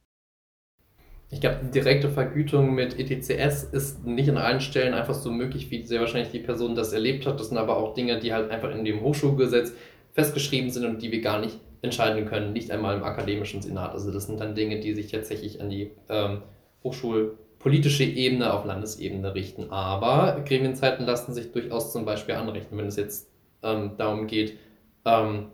Ich 1.30 1.40
glaube, 1.40 1.60
direkte 1.74 2.08
Vergütung 2.10 2.74
mit 2.74 2.98
ETCS 2.98 3.64
ist 3.64 4.06
nicht 4.06 4.28
an 4.30 4.38
allen 4.38 4.60
Stellen 4.60 4.94
einfach 4.94 5.14
so 5.14 5.30
möglich, 5.30 5.70
wie 5.70 5.82
sehr 5.82 6.00
wahrscheinlich 6.00 6.30
die 6.30 6.38
Person 6.38 6.74
das 6.74 6.92
erlebt 6.92 7.26
hat. 7.26 7.40
Das 7.40 7.48
sind 7.48 7.58
aber 7.58 7.76
auch 7.76 7.94
Dinge, 7.94 8.20
die 8.20 8.32
halt 8.32 8.50
einfach 8.50 8.70
in 8.70 8.84
dem 8.84 9.00
Hochschulgesetz 9.00 9.72
festgeschrieben 10.12 10.70
sind 10.70 10.84
und 10.84 11.02
die 11.02 11.10
wir 11.10 11.20
gar 11.20 11.40
nicht 11.40 11.58
entscheiden 11.82 12.26
können, 12.26 12.52
nicht 12.52 12.70
einmal 12.70 12.96
im 12.96 13.04
akademischen 13.04 13.62
Senat. 13.62 13.92
Also 13.92 14.12
das 14.12 14.26
sind 14.26 14.40
dann 14.40 14.54
Dinge, 14.54 14.80
die 14.80 14.94
sich 14.94 15.10
tatsächlich 15.10 15.60
an 15.60 15.70
die 15.70 15.90
ähm, 16.08 16.42
hochschulpolitische 16.82 18.04
Ebene 18.04 18.52
auf 18.52 18.64
Landesebene 18.64 19.34
richten. 19.34 19.70
Aber 19.70 20.42
Gremienzeiten 20.46 21.04
lassen 21.04 21.34
sich 21.34 21.52
durchaus 21.52 21.92
zum 21.92 22.04
Beispiel 22.04 22.36
anrechnen, 22.36 22.78
wenn 22.78 22.86
es 22.86 22.96
jetzt 22.96 23.28
ähm, 23.62 23.92
darum 23.98 24.26
geht, 24.26 24.56
ähm, 25.04 25.46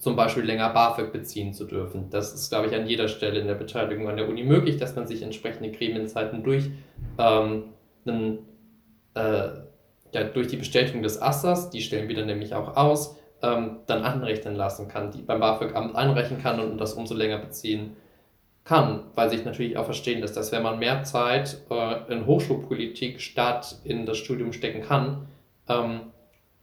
zum 0.00 0.16
Beispiel 0.16 0.44
länger 0.44 0.70
BAföG 0.70 1.12
beziehen 1.12 1.52
zu 1.52 1.66
dürfen. 1.66 2.08
Das 2.10 2.32
ist, 2.32 2.48
glaube 2.48 2.66
ich, 2.66 2.74
an 2.74 2.86
jeder 2.86 3.06
Stelle 3.06 3.38
in 3.38 3.46
der 3.46 3.54
Beteiligung 3.54 4.08
an 4.08 4.16
der 4.16 4.28
Uni 4.28 4.42
möglich, 4.42 4.78
dass 4.78 4.96
man 4.96 5.06
sich 5.06 5.22
entsprechende 5.22 5.70
Gremienzeiten 5.70 6.42
durch, 6.42 6.70
ähm, 7.18 7.64
einen, 8.06 8.38
äh, 9.14 9.48
ja, 10.12 10.24
durch 10.32 10.48
die 10.48 10.56
Bestätigung 10.56 11.02
des 11.02 11.20
Asters, 11.20 11.68
die 11.68 11.82
stellen 11.82 12.08
wir 12.08 12.16
dann 12.16 12.26
nämlich 12.26 12.54
auch 12.54 12.76
aus, 12.76 13.18
ähm, 13.42 13.80
dann 13.86 14.02
anrechnen 14.02 14.56
lassen 14.56 14.88
kann, 14.88 15.10
die 15.10 15.20
beim 15.20 15.38
BAföG-Amt 15.38 15.94
einreichen 15.94 16.42
kann 16.42 16.60
und 16.60 16.78
das 16.78 16.94
umso 16.94 17.14
länger 17.14 17.38
beziehen 17.38 17.94
kann, 18.64 19.04
weil 19.14 19.28
sich 19.28 19.44
natürlich 19.44 19.76
auch 19.76 19.84
verstehen 19.84 20.20
lässt, 20.20 20.36
dass 20.36 20.50
wenn 20.50 20.62
man 20.62 20.78
mehr 20.78 21.02
Zeit 21.04 21.58
äh, 21.70 22.12
in 22.12 22.24
Hochschulpolitik 22.24 23.20
statt 23.20 23.76
in 23.84 24.06
das 24.06 24.16
Studium 24.16 24.54
stecken 24.54 24.82
kann, 24.82 25.26
ähm, 25.68 26.00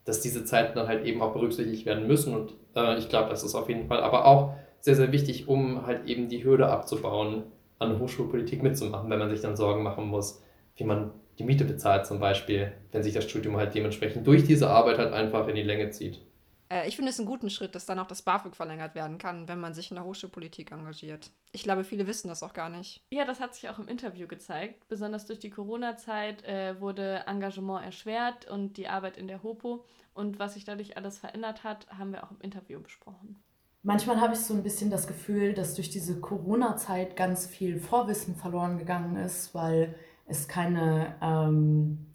dass 0.08 0.22
diese 0.22 0.46
Zeiten 0.46 0.78
dann 0.78 0.88
halt 0.88 1.06
eben 1.06 1.22
auch 1.22 1.34
berücksichtigt 1.34 1.86
werden 1.86 2.08
müssen. 2.08 2.34
Und 2.34 2.54
äh, 2.76 2.98
ich 2.98 3.10
glaube, 3.10 3.30
das 3.30 3.44
ist 3.44 3.56
auf 3.56 3.68
jeden 3.68 3.88
Fall 3.88 4.02
aber 4.02 4.26
auch 4.26 4.54
sehr, 4.80 4.96
sehr 4.96 5.12
wichtig, 5.12 5.50
um 5.50 5.86
halt 5.86 6.08
eben 6.08 6.30
die 6.30 6.46
Hürde 6.46 6.70
abzubauen, 6.70 7.44
an 7.78 8.00
Hochschulpolitik 8.00 8.64
mitzumachen, 8.64 9.10
wenn 9.10 9.20
man 9.20 9.30
sich 9.30 9.42
dann 9.42 9.58
Sorgen 9.58 9.84
machen 9.84 10.06
muss, 10.06 10.42
wie 10.78 10.86
man 10.86 11.12
die 11.38 11.44
Miete 11.44 11.66
bezahlt 11.66 12.06
zum 12.06 12.20
Beispiel, 12.20 12.72
wenn 12.94 13.04
sich 13.04 13.14
das 13.14 13.26
Studium 13.26 13.58
halt 13.58 13.76
dementsprechend 13.76 14.26
durch 14.26 14.46
diese 14.46 14.70
Arbeit 14.70 14.98
halt 14.98 15.12
einfach 15.12 15.48
in 15.50 15.56
die 15.56 15.62
Länge 15.62 15.90
zieht. 15.92 16.22
Äh, 16.70 16.88
ich 16.88 16.96
finde 16.96 17.12
es 17.12 17.20
einen 17.20 17.28
guten 17.28 17.50
Schritt, 17.50 17.76
dass 17.76 17.86
dann 17.86 18.00
auch 18.00 18.08
das 18.08 18.22
BAföG 18.22 18.56
verlängert 18.56 18.96
werden 18.96 19.18
kann, 19.18 19.48
wenn 19.48 19.60
man 19.60 19.74
sich 19.74 19.92
in 19.92 19.96
der 19.96 20.06
Hochschulpolitik 20.06 20.72
engagiert. 20.72 21.32
Ich 21.52 21.64
glaube, 21.64 21.84
viele 21.84 22.08
wissen 22.08 22.28
das 22.28 22.44
auch 22.44 22.54
gar 22.54 22.70
nicht. 22.70 23.02
Ja, 23.12 23.26
das 23.26 23.40
hat 23.40 23.56
sich 23.56 23.70
auch 23.70 23.80
im 23.80 23.88
Interview 23.88 24.28
gezeigt. 24.28 24.88
Besonders 24.88 25.26
durch 25.26 25.40
die 25.40 25.50
Corona-Zeit 25.50 26.44
äh, 26.44 26.80
wurde 26.80 27.24
Engagement 27.28 27.86
erschwert 27.86 28.50
und 28.50 28.78
die 28.78 28.88
Arbeit 28.88 29.18
in 29.18 29.28
der 29.28 29.44
HOPO. 29.44 29.86
Und 30.14 30.40
was 30.40 30.56
sich 30.56 30.66
dadurch 30.66 30.98
alles 30.98 31.18
verändert 31.20 31.64
hat, 31.64 31.88
haben 31.90 32.12
wir 32.12 32.24
auch 32.24 32.32
im 32.32 32.42
Interview 32.42 32.80
besprochen. 32.82 33.38
Manchmal 33.84 34.20
habe 34.20 34.34
ich 34.34 34.40
so 34.40 34.54
ein 34.54 34.64
bisschen 34.64 34.90
das 34.90 35.08
Gefühl, 35.08 35.54
dass 35.54 35.76
durch 35.76 35.90
diese 35.90 36.20
Corona-Zeit 36.20 37.16
ganz 37.16 37.48
viel 37.48 37.80
Vorwissen 37.80 38.36
verloren 38.36 38.78
gegangen 38.78 39.16
ist, 39.16 39.56
weil 39.56 39.96
es 40.26 40.48
keine 40.48 41.16
ähm, 41.22 42.07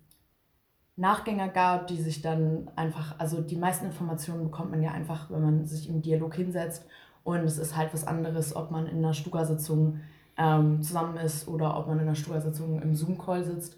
Nachgänger 0.96 1.48
gab, 1.48 1.86
die 1.86 2.00
sich 2.00 2.20
dann 2.20 2.70
einfach, 2.76 3.18
also 3.18 3.40
die 3.40 3.56
meisten 3.56 3.86
Informationen 3.86 4.44
bekommt 4.44 4.70
man 4.70 4.82
ja 4.82 4.90
einfach, 4.90 5.30
wenn 5.30 5.42
man 5.42 5.66
sich 5.66 5.88
im 5.88 6.02
Dialog 6.02 6.34
hinsetzt. 6.34 6.86
Und 7.24 7.40
es 7.40 7.58
ist 7.58 7.76
halt 7.76 7.94
was 7.94 8.06
anderes, 8.06 8.54
ob 8.54 8.70
man 8.70 8.86
in 8.86 8.98
einer 8.98 9.14
Stuga-Sitzung 9.14 10.00
ähm, 10.36 10.82
zusammen 10.82 11.16
ist 11.16 11.48
oder 11.48 11.78
ob 11.78 11.86
man 11.86 11.98
in 11.98 12.06
einer 12.06 12.14
Stuga-Sitzung 12.14 12.82
im 12.82 12.94
Zoom-Call 12.94 13.44
sitzt. 13.44 13.76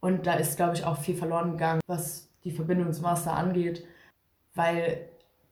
Und 0.00 0.26
da 0.26 0.34
ist, 0.34 0.56
glaube 0.56 0.74
ich, 0.74 0.84
auch 0.84 0.98
viel 0.98 1.16
verloren 1.16 1.52
gegangen, 1.52 1.80
was 1.86 2.30
die 2.44 2.52
Verbindungsmaster 2.52 3.32
angeht, 3.32 3.84
weil 4.54 5.08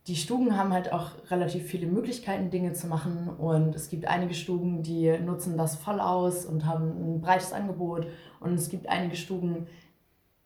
die 0.07 0.15
Stugen 0.15 0.57
haben 0.57 0.73
halt 0.73 0.93
auch 0.93 1.11
relativ 1.31 1.65
viele 1.65 1.89
Möglichkeiten, 1.89 2.51
Dinge 2.51 2.73
zu 2.75 2.87
machen. 2.87 3.29
Und 3.29 3.75
es 3.75 3.89
gibt 3.89 4.07
einige 4.07 4.35
Stugen, 4.35 4.85
die 4.85 5.19
nutzen 5.19 5.59
das 5.59 5.77
voll 5.77 6.01
aus 6.01 6.47
und 6.47 6.65
haben 6.65 7.17
ein 7.17 7.21
breites 7.21 7.53
Angebot. 7.53 8.07
Und 8.39 8.55
es 8.55 8.69
gibt 8.69 8.89
einige 8.89 9.17
Stugen, 9.17 9.67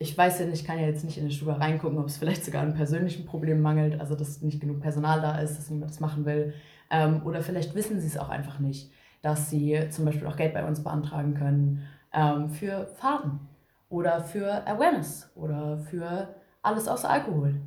ich 0.02 0.16
weiß 0.16 0.40
ja 0.40 0.46
nicht, 0.46 0.62
ich 0.62 0.66
kann 0.66 0.78
ja 0.78 0.86
jetzt 0.86 1.04
nicht 1.04 1.18
in 1.18 1.28
die 1.28 1.34
Stube 1.34 1.60
reingucken, 1.60 1.98
ob 1.98 2.06
es 2.06 2.16
vielleicht 2.16 2.42
sogar 2.42 2.62
an 2.62 2.72
persönlichen 2.72 3.26
Problemen 3.26 3.60
mangelt, 3.60 4.00
also 4.00 4.14
dass 4.14 4.40
nicht 4.40 4.58
genug 4.58 4.80
Personal 4.80 5.20
da 5.20 5.38
ist, 5.38 5.58
dass 5.58 5.68
niemand 5.68 5.90
das 5.90 6.00
machen 6.00 6.24
will. 6.24 6.54
Ähm, 6.90 7.20
oder 7.26 7.42
vielleicht 7.42 7.74
wissen 7.74 8.00
sie 8.00 8.06
es 8.06 8.16
auch 8.16 8.30
einfach 8.30 8.60
nicht, 8.60 8.90
dass 9.20 9.50
sie 9.50 9.78
zum 9.90 10.06
Beispiel 10.06 10.26
auch 10.26 10.36
Geld 10.36 10.54
bei 10.54 10.64
uns 10.64 10.82
beantragen 10.82 11.34
können 11.34 11.86
ähm, 12.14 12.48
für 12.48 12.86
Fahrten 12.96 13.40
oder 13.90 14.24
für 14.24 14.66
Awareness 14.66 15.30
oder 15.34 15.76
für 15.76 16.34
alles 16.62 16.88
außer 16.88 17.10
Alkohol. 17.10 17.60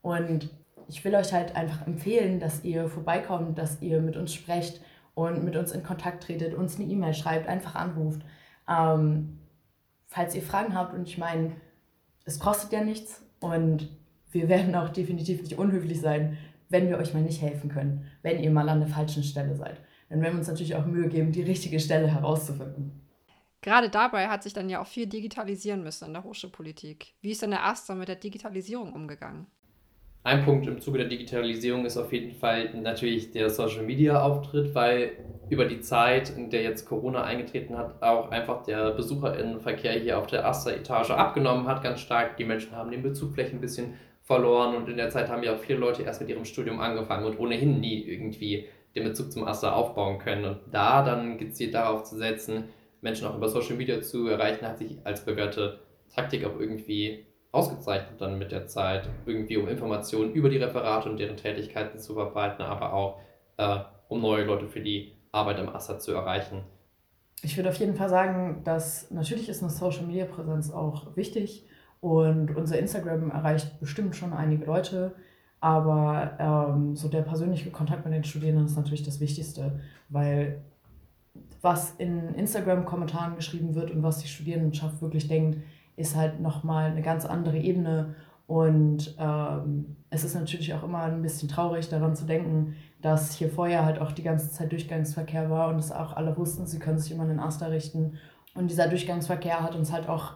Und 0.00 0.48
ich 0.86 1.04
will 1.04 1.16
euch 1.16 1.32
halt 1.32 1.56
einfach 1.56 1.88
empfehlen, 1.88 2.38
dass 2.38 2.62
ihr 2.62 2.88
vorbeikommt, 2.88 3.58
dass 3.58 3.82
ihr 3.82 4.00
mit 4.00 4.16
uns 4.16 4.32
sprecht 4.32 4.80
und 5.14 5.42
mit 5.42 5.56
uns 5.56 5.72
in 5.72 5.82
Kontakt 5.82 6.22
tretet, 6.22 6.54
uns 6.54 6.76
eine 6.76 6.88
E-Mail 6.88 7.14
schreibt, 7.14 7.48
einfach 7.48 7.74
anruft. 7.74 8.20
Ähm, 8.68 9.40
falls 10.06 10.36
ihr 10.36 10.42
Fragen 10.42 10.76
habt 10.76 10.94
und 10.94 11.08
ich 11.08 11.18
meine, 11.18 11.50
es 12.24 12.38
kostet 12.38 12.72
ja 12.72 12.84
nichts 12.84 13.22
und 13.40 13.88
wir 14.30 14.48
werden 14.48 14.74
auch 14.74 14.90
definitiv 14.90 15.42
nicht 15.42 15.58
unhöflich 15.58 16.00
sein, 16.00 16.38
wenn 16.68 16.88
wir 16.88 16.98
euch 16.98 17.14
mal 17.14 17.22
nicht 17.22 17.42
helfen 17.42 17.68
können, 17.68 18.06
wenn 18.22 18.42
ihr 18.42 18.50
mal 18.50 18.68
an 18.68 18.80
der 18.80 18.88
falschen 18.88 19.24
Stelle 19.24 19.56
seid. 19.56 19.80
Dann 20.08 20.20
werden 20.22 20.34
wir 20.34 20.38
uns 20.38 20.48
natürlich 20.48 20.74
auch 20.76 20.86
Mühe 20.86 21.08
geben, 21.08 21.32
die 21.32 21.42
richtige 21.42 21.80
Stelle 21.80 22.08
herauszufinden. 22.08 23.00
Gerade 23.62 23.90
dabei 23.90 24.28
hat 24.28 24.42
sich 24.42 24.52
dann 24.52 24.70
ja 24.70 24.80
auch 24.80 24.86
viel 24.86 25.06
digitalisieren 25.06 25.82
müssen 25.82 26.06
in 26.06 26.14
der 26.14 26.24
Hochschulpolitik. 26.24 27.14
Wie 27.20 27.30
ist 27.30 27.42
denn 27.42 27.50
der 27.50 27.66
AStA 27.66 27.94
mit 27.94 28.08
der 28.08 28.16
Digitalisierung 28.16 28.92
umgegangen? 28.92 29.46
Ein 30.22 30.44
Punkt 30.44 30.66
im 30.66 30.80
Zuge 30.82 30.98
der 30.98 31.08
Digitalisierung 31.08 31.86
ist 31.86 31.96
auf 31.96 32.12
jeden 32.12 32.32
Fall 32.32 32.74
natürlich 32.74 33.30
der 33.30 33.48
Social 33.48 33.84
Media 33.84 34.22
Auftritt, 34.22 34.74
weil 34.74 35.12
über 35.48 35.64
die 35.64 35.80
Zeit, 35.80 36.36
in 36.36 36.50
der 36.50 36.62
jetzt 36.62 36.84
Corona 36.84 37.24
eingetreten 37.24 37.78
hat, 37.78 38.02
auch 38.02 38.30
einfach 38.30 38.62
der 38.64 38.90
Besucherinnenverkehr 38.90 39.92
hier 39.92 40.18
auf 40.18 40.26
der 40.26 40.46
Aster-Etage 40.46 41.12
abgenommen 41.12 41.66
hat, 41.66 41.82
ganz 41.82 42.00
stark. 42.00 42.36
Die 42.36 42.44
Menschen 42.44 42.76
haben 42.76 42.90
den 42.90 43.02
Bezug 43.02 43.32
vielleicht 43.32 43.54
ein 43.54 43.62
bisschen 43.62 43.94
verloren 44.22 44.76
und 44.76 44.90
in 44.90 44.98
der 44.98 45.08
Zeit 45.08 45.30
haben 45.30 45.42
ja 45.42 45.54
auch 45.54 45.58
viele 45.58 45.78
Leute 45.78 46.02
erst 46.02 46.20
mit 46.20 46.28
ihrem 46.28 46.44
Studium 46.44 46.80
angefangen 46.80 47.24
und 47.24 47.40
ohnehin 47.40 47.80
nie 47.80 48.02
irgendwie 48.02 48.66
den 48.94 49.04
Bezug 49.04 49.32
zum 49.32 49.44
Aster 49.44 49.74
aufbauen 49.74 50.18
können. 50.18 50.44
Und 50.44 50.58
da 50.70 51.02
dann 51.02 51.38
gezielt 51.38 51.72
darauf 51.72 52.04
zu 52.04 52.18
setzen, 52.18 52.64
Menschen 53.00 53.26
auch 53.26 53.36
über 53.36 53.48
Social 53.48 53.76
Media 53.76 54.02
zu 54.02 54.28
erreichen, 54.28 54.66
hat 54.66 54.76
sich 54.76 54.98
als 55.02 55.24
bewährte 55.24 55.80
Taktik 56.14 56.44
auch 56.44 56.60
irgendwie 56.60 57.24
ausgezeichnet 57.52 58.20
dann 58.20 58.38
mit 58.38 58.52
der 58.52 58.66
Zeit, 58.66 59.08
irgendwie 59.26 59.56
um 59.56 59.68
Informationen 59.68 60.32
über 60.32 60.48
die 60.48 60.58
Referate 60.58 61.10
und 61.10 61.18
deren 61.18 61.36
Tätigkeiten 61.36 61.98
zu 61.98 62.14
verbreiten, 62.14 62.62
aber 62.62 62.92
auch 62.92 63.20
äh, 63.56 63.78
um 64.08 64.20
neue 64.20 64.44
Leute 64.44 64.68
für 64.68 64.80
die 64.80 65.12
Arbeit 65.32 65.58
im 65.58 65.68
Aster 65.68 65.98
zu 65.98 66.12
erreichen. 66.12 66.62
Ich 67.42 67.56
würde 67.56 67.70
auf 67.70 67.76
jeden 67.76 67.94
Fall 67.94 68.08
sagen, 68.08 68.62
dass 68.64 69.10
natürlich 69.10 69.48
ist 69.48 69.62
eine 69.62 69.70
Social 69.70 70.04
Media 70.04 70.26
Präsenz 70.26 70.70
auch 70.70 71.16
wichtig 71.16 71.66
und 72.00 72.54
unser 72.56 72.78
Instagram 72.78 73.30
erreicht 73.30 73.80
bestimmt 73.80 74.14
schon 74.14 74.32
einige 74.32 74.66
Leute, 74.66 75.14
aber 75.60 76.36
ähm, 76.38 76.96
so 76.96 77.08
der 77.08 77.22
persönliche 77.22 77.70
Kontakt 77.70 78.04
mit 78.04 78.14
den 78.14 78.24
Studierenden 78.24 78.66
ist 78.66 78.76
natürlich 78.76 79.02
das 79.02 79.20
Wichtigste, 79.20 79.80
weil 80.08 80.62
was 81.62 81.92
in 81.98 82.34
Instagram-Kommentaren 82.34 83.36
geschrieben 83.36 83.74
wird 83.74 83.90
und 83.90 84.02
was 84.02 84.18
die 84.18 84.28
Studierendenschaft 84.28 85.02
wirklich 85.02 85.28
denkt, 85.28 85.58
ist 86.00 86.16
halt 86.16 86.40
nochmal 86.40 86.90
eine 86.90 87.02
ganz 87.02 87.26
andere 87.26 87.58
Ebene. 87.58 88.14
Und 88.46 89.14
ähm, 89.18 89.96
es 90.10 90.24
ist 90.24 90.34
natürlich 90.34 90.74
auch 90.74 90.82
immer 90.82 91.02
ein 91.02 91.22
bisschen 91.22 91.48
traurig 91.48 91.88
daran 91.88 92.16
zu 92.16 92.24
denken, 92.24 92.74
dass 93.00 93.34
hier 93.34 93.48
vorher 93.48 93.84
halt 93.84 94.00
auch 94.00 94.10
die 94.10 94.24
ganze 94.24 94.50
Zeit 94.50 94.72
Durchgangsverkehr 94.72 95.50
war 95.50 95.68
und 95.68 95.78
es 95.78 95.92
auch 95.92 96.16
alle 96.16 96.36
wussten, 96.36 96.66
sie 96.66 96.80
können 96.80 96.98
sich 96.98 97.12
immer 97.12 97.22
in 97.22 97.28
den 97.28 97.38
Aster 97.40 97.70
richten. 97.70 98.18
Und 98.54 98.68
dieser 98.68 98.88
Durchgangsverkehr 98.88 99.62
hat 99.62 99.76
uns 99.76 99.92
halt 99.92 100.08
auch 100.08 100.32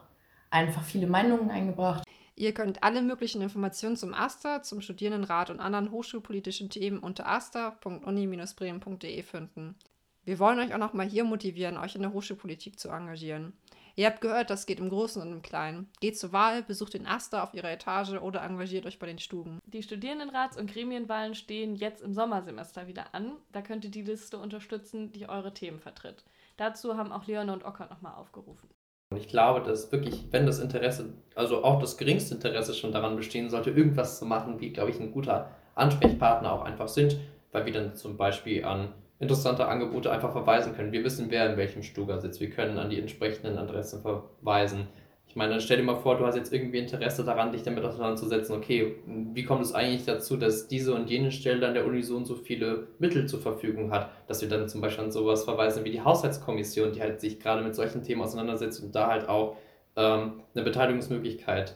einfach 0.51 0.85
viele 0.85 1.09
Meinungen 1.09 1.51
eingebracht. 1.51 2.05
Ihr 2.37 2.53
könnt 2.53 2.83
alle 2.83 3.03
möglichen 3.03 3.43
Informationen 3.43 3.97
zum 3.97 4.15
AStA, 4.15 4.63
zum 4.63 4.81
Studierendenrat 4.81 5.51
und 5.51 5.61
anderen 5.61 5.91
hochschulpolitischen 5.91 6.71
Themen 6.71 6.99
unter 6.99 7.29
asta.uni-bremen.de 7.29 9.23
finden. 9.23 9.77
Wir 10.25 10.39
wollen 10.39 10.59
euch 10.59 10.73
auch 10.75 10.79
noch 10.79 10.95
mal 10.95 11.07
hier 11.07 11.25
motivieren, 11.25 11.77
euch 11.77 11.95
in 11.95 12.03
der 12.03 12.13
Hochschulpolitik 12.13 12.79
zu 12.79 12.89
engagieren. 12.89 13.53
Ihr 13.97 14.07
habt 14.07 14.21
gehört, 14.21 14.51
das 14.51 14.67
geht 14.67 14.81
im 14.81 14.89
Großen 14.89 15.23
und 15.23 15.31
im 15.33 15.43
Kleinen. 15.43 15.89
Geht 16.01 16.19
zur 16.19 16.33
Wahl, 16.33 16.65
besucht 16.65 16.95
den 16.95 17.07
Aster 17.07 17.45
auf 17.45 17.55
ihrer 17.55 17.71
Etage 17.71 18.15
oder 18.15 18.43
engagiert 18.43 18.87
euch 18.87 18.99
bei 18.99 19.07
den 19.07 19.21
Stuben. 19.21 19.61
Die 19.67 19.85
Studierendenrats- 19.85 20.59
und 20.59 20.73
Gremienwahlen 20.73 21.37
stehen 21.37 21.77
jetzt 21.77 22.03
im 22.03 22.13
Sommersemester 22.13 22.89
wieder 22.89 23.15
an. 23.15 23.33
Da 23.53 23.63
könnt 23.63 23.85
ihr 23.85 23.93
die 23.93 24.03
Liste 24.03 24.39
unterstützen, 24.39 25.13
die 25.13 25.29
eure 25.29 25.55
Themen 25.55 25.79
vertritt. 25.79 26.25
Dazu 26.57 26.97
haben 26.97 27.13
auch 27.13 27.27
Leone 27.27 27.53
und 27.53 27.65
Ocker 27.65 27.87
nochmal 27.89 28.15
aufgerufen. 28.15 28.69
Und 29.11 29.19
ich 29.19 29.29
glaube, 29.29 29.65
dass 29.65 29.93
wirklich, 29.93 30.27
wenn 30.33 30.45
das 30.45 30.59
Interesse, 30.59 31.13
also 31.37 31.63
auch 31.63 31.81
das 31.81 31.97
geringste 31.97 32.35
Interesse 32.35 32.75
schon 32.75 32.91
daran 32.91 33.15
bestehen 33.15 33.49
sollte, 33.49 33.71
irgendwas 33.71 34.19
zu 34.19 34.27
machen, 34.27 34.61
wie, 34.61 34.73
glaube 34.73 34.91
ich, 34.91 34.99
ein 34.99 35.13
guter 35.13 35.51
Ansprechpartner 35.77 36.53
auch 36.53 36.63
einfach 36.63 36.89
sind, 36.89 37.19
weil 37.53 37.65
wir 37.67 37.73
dann 37.73 37.95
zum 37.95 38.17
Beispiel 38.17 38.65
an 38.65 38.93
interessante 39.21 39.67
Angebote 39.67 40.11
einfach 40.11 40.33
verweisen 40.33 40.75
können. 40.75 40.93
Wir 40.93 41.05
wissen, 41.05 41.27
wer 41.31 41.51
in 41.51 41.57
welchem 41.57 41.83
Stuga 41.83 42.19
sitzt. 42.19 42.41
Wir 42.41 42.51
können 42.51 42.79
an 42.79 42.91
die 42.91 42.99
entsprechenden 42.99 43.59
Adressen 43.59 44.03
verweisen. 44.03 44.89
Ich 45.35 45.37
meine, 45.37 45.61
stell 45.61 45.79
dir 45.79 45.83
mal 45.83 45.97
vor, 45.97 46.17
du 46.17 46.27
hast 46.27 46.37
jetzt 46.37 46.53
irgendwie 46.53 46.79
Interesse 46.79 47.25
daran, 47.25 47.51
dich 47.51 47.65
damit 47.65 47.83
auseinanderzusetzen, 47.85 48.55
okay, 48.55 48.95
wie 49.05 49.43
kommt 49.45 49.63
es 49.63 49.75
eigentlich 49.75 50.05
dazu, 50.05 50.37
dass 50.37 50.69
diese 50.69 50.95
und 50.95 51.11
jene 51.11 51.33
Stelle 51.33 51.67
an 51.67 51.75
der 51.75 51.87
Uni 51.87 52.03
so 52.03 52.17
und 52.17 52.25
so 52.25 52.37
viele 52.37 52.87
Mittel 53.01 53.27
zur 53.27 53.41
Verfügung 53.41 53.91
hat, 53.91 54.11
dass 54.29 54.43
wir 54.43 54.49
dann 54.49 54.69
zum 54.69 54.81
Beispiel 54.81 55.07
an 55.07 55.11
sowas 55.11 55.43
verweisen 55.43 55.85
wie 55.85 55.91
die 55.91 56.03
Haushaltskommission, 56.03 56.93
die 56.93 57.01
halt 57.01 57.21
sich 57.21 57.41
gerade 57.41 57.65
mit 57.65 57.75
solchen 57.75 58.05
Themen 58.05 58.23
auseinandersetzt 58.23 58.81
und 58.81 58.95
da 58.95 59.09
halt 59.09 59.29
auch 59.29 59.57
ähm, 59.97 60.43
eine 60.55 60.65
Beteiligungsmöglichkeit 60.65 61.75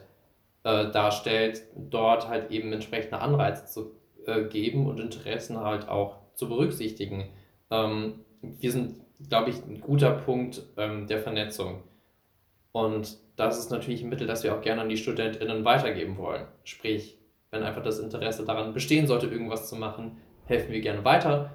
äh, 0.63 0.89
darstellt, 0.91 1.63
dort 1.75 2.29
halt 2.29 2.51
eben 2.51 2.71
entsprechende 2.71 3.19
Anreize 3.19 3.65
zu 3.65 3.91
äh, 4.25 4.43
geben 4.43 4.87
und 4.87 5.01
Interessen 5.01 5.59
halt 5.59 5.89
auch 5.89 6.18
zu 6.39 6.47
berücksichtigen. 6.47 7.25
Ähm, 7.69 8.21
wir 8.41 8.71
sind, 8.71 8.95
glaube 9.27 9.49
ich, 9.49 9.57
ein 9.57 9.81
guter 9.81 10.11
Punkt 10.11 10.63
ähm, 10.77 11.05
der 11.05 11.19
Vernetzung. 11.19 11.83
Und 12.71 13.17
das 13.35 13.59
ist 13.59 13.71
natürlich 13.71 14.01
ein 14.01 14.09
Mittel, 14.09 14.25
das 14.25 14.43
wir 14.43 14.55
auch 14.55 14.61
gerne 14.61 14.81
an 14.81 14.89
die 14.89 14.97
StudentInnen 14.97 15.65
weitergeben 15.65 16.17
wollen. 16.17 16.45
Sprich, 16.63 17.17
wenn 17.51 17.63
einfach 17.63 17.83
das 17.83 17.99
Interesse 17.99 18.45
daran 18.45 18.73
bestehen 18.73 19.05
sollte, 19.05 19.27
irgendwas 19.27 19.67
zu 19.67 19.75
machen, 19.75 20.17
helfen 20.45 20.71
wir 20.71 20.79
gerne 20.79 21.03
weiter. 21.03 21.53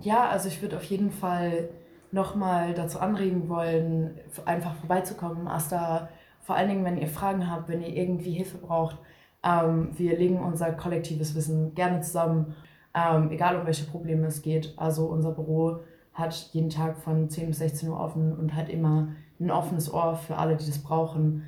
Ja, 0.00 0.28
also 0.28 0.48
ich 0.48 0.62
würde 0.62 0.76
auf 0.76 0.84
jeden 0.84 1.10
Fall 1.10 1.68
nochmal 2.12 2.74
dazu 2.74 3.00
anregen 3.00 3.48
wollen, 3.48 4.20
einfach 4.44 4.76
vorbeizukommen. 4.76 5.48
Asta, 5.48 6.08
vor 6.40 6.54
allen 6.54 6.68
Dingen, 6.68 6.84
wenn 6.84 6.98
ihr 6.98 7.08
Fragen 7.08 7.50
habt, 7.50 7.68
wenn 7.68 7.82
ihr 7.82 7.94
irgendwie 7.96 8.32
Hilfe 8.32 8.58
braucht. 8.58 8.98
Ähm, 9.42 9.90
wir 9.96 10.16
legen 10.16 10.38
unser 10.38 10.72
kollektives 10.72 11.34
Wissen 11.34 11.74
gerne 11.74 12.00
zusammen 12.00 12.54
ähm, 12.94 13.30
egal 13.30 13.56
um 13.56 13.66
welche 13.66 13.84
Probleme 13.84 14.26
es 14.26 14.42
geht. 14.42 14.74
Also 14.76 15.06
unser 15.06 15.32
Büro 15.32 15.80
hat 16.12 16.50
jeden 16.52 16.70
Tag 16.70 16.98
von 16.98 17.28
10 17.28 17.48
bis 17.48 17.58
16 17.58 17.88
Uhr 17.88 17.98
offen 17.98 18.36
und 18.36 18.54
hat 18.54 18.68
immer 18.68 19.14
ein 19.40 19.50
offenes 19.50 19.92
Ohr 19.92 20.16
für 20.16 20.36
alle, 20.36 20.56
die 20.56 20.66
das 20.66 20.82
brauchen. 20.82 21.44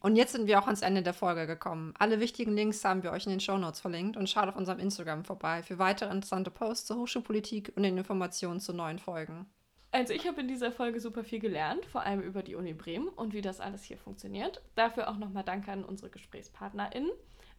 Und 0.00 0.16
jetzt 0.16 0.32
sind 0.32 0.46
wir 0.46 0.58
auch 0.58 0.66
ans 0.66 0.82
Ende 0.82 1.02
der 1.02 1.14
Folge 1.14 1.46
gekommen. 1.46 1.94
Alle 1.98 2.20
wichtigen 2.20 2.52
Links 2.52 2.84
haben 2.84 3.02
wir 3.02 3.12
euch 3.12 3.26
in 3.26 3.30
den 3.30 3.40
Shownotes 3.40 3.80
verlinkt 3.80 4.16
und 4.16 4.28
schaut 4.28 4.48
auf 4.48 4.56
unserem 4.56 4.78
Instagram 4.78 5.24
vorbei 5.24 5.62
für 5.62 5.78
weitere 5.78 6.10
interessante 6.10 6.50
Posts 6.50 6.86
zur 6.86 6.96
Hochschulpolitik 6.98 7.72
und 7.76 7.84
den 7.84 7.96
Informationen 7.96 8.60
zu 8.60 8.72
neuen 8.72 8.98
Folgen. 8.98 9.46
Also 9.92 10.12
ich 10.12 10.26
habe 10.26 10.40
in 10.40 10.48
dieser 10.48 10.72
Folge 10.72 10.98
super 10.98 11.22
viel 11.22 11.38
gelernt, 11.38 11.86
vor 11.86 12.02
allem 12.02 12.20
über 12.20 12.42
die 12.42 12.56
Uni 12.56 12.74
Bremen 12.74 13.08
und 13.08 13.32
wie 13.32 13.42
das 13.42 13.60
alles 13.60 13.84
hier 13.84 13.96
funktioniert. 13.96 14.60
Dafür 14.74 15.08
auch 15.08 15.18
nochmal 15.18 15.44
Danke 15.44 15.70
an 15.70 15.84
unsere 15.84 16.10
GesprächspartnerInnen 16.10 17.10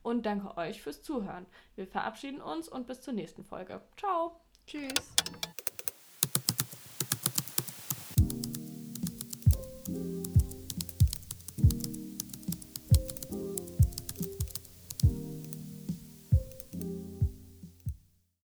und 0.06 0.26
danke 0.26 0.56
euch 0.58 0.82
fürs 0.82 1.02
Zuhören. 1.02 1.48
Wir 1.76 1.88
verabschieden 1.88 2.40
uns 2.40 2.70
und 2.70 2.86
bis 2.86 3.02
zur 3.02 3.14
nächsten 3.14 3.44
Folge. 3.44 3.82
Ciao. 3.98 4.40
Tschüss. 4.68 5.16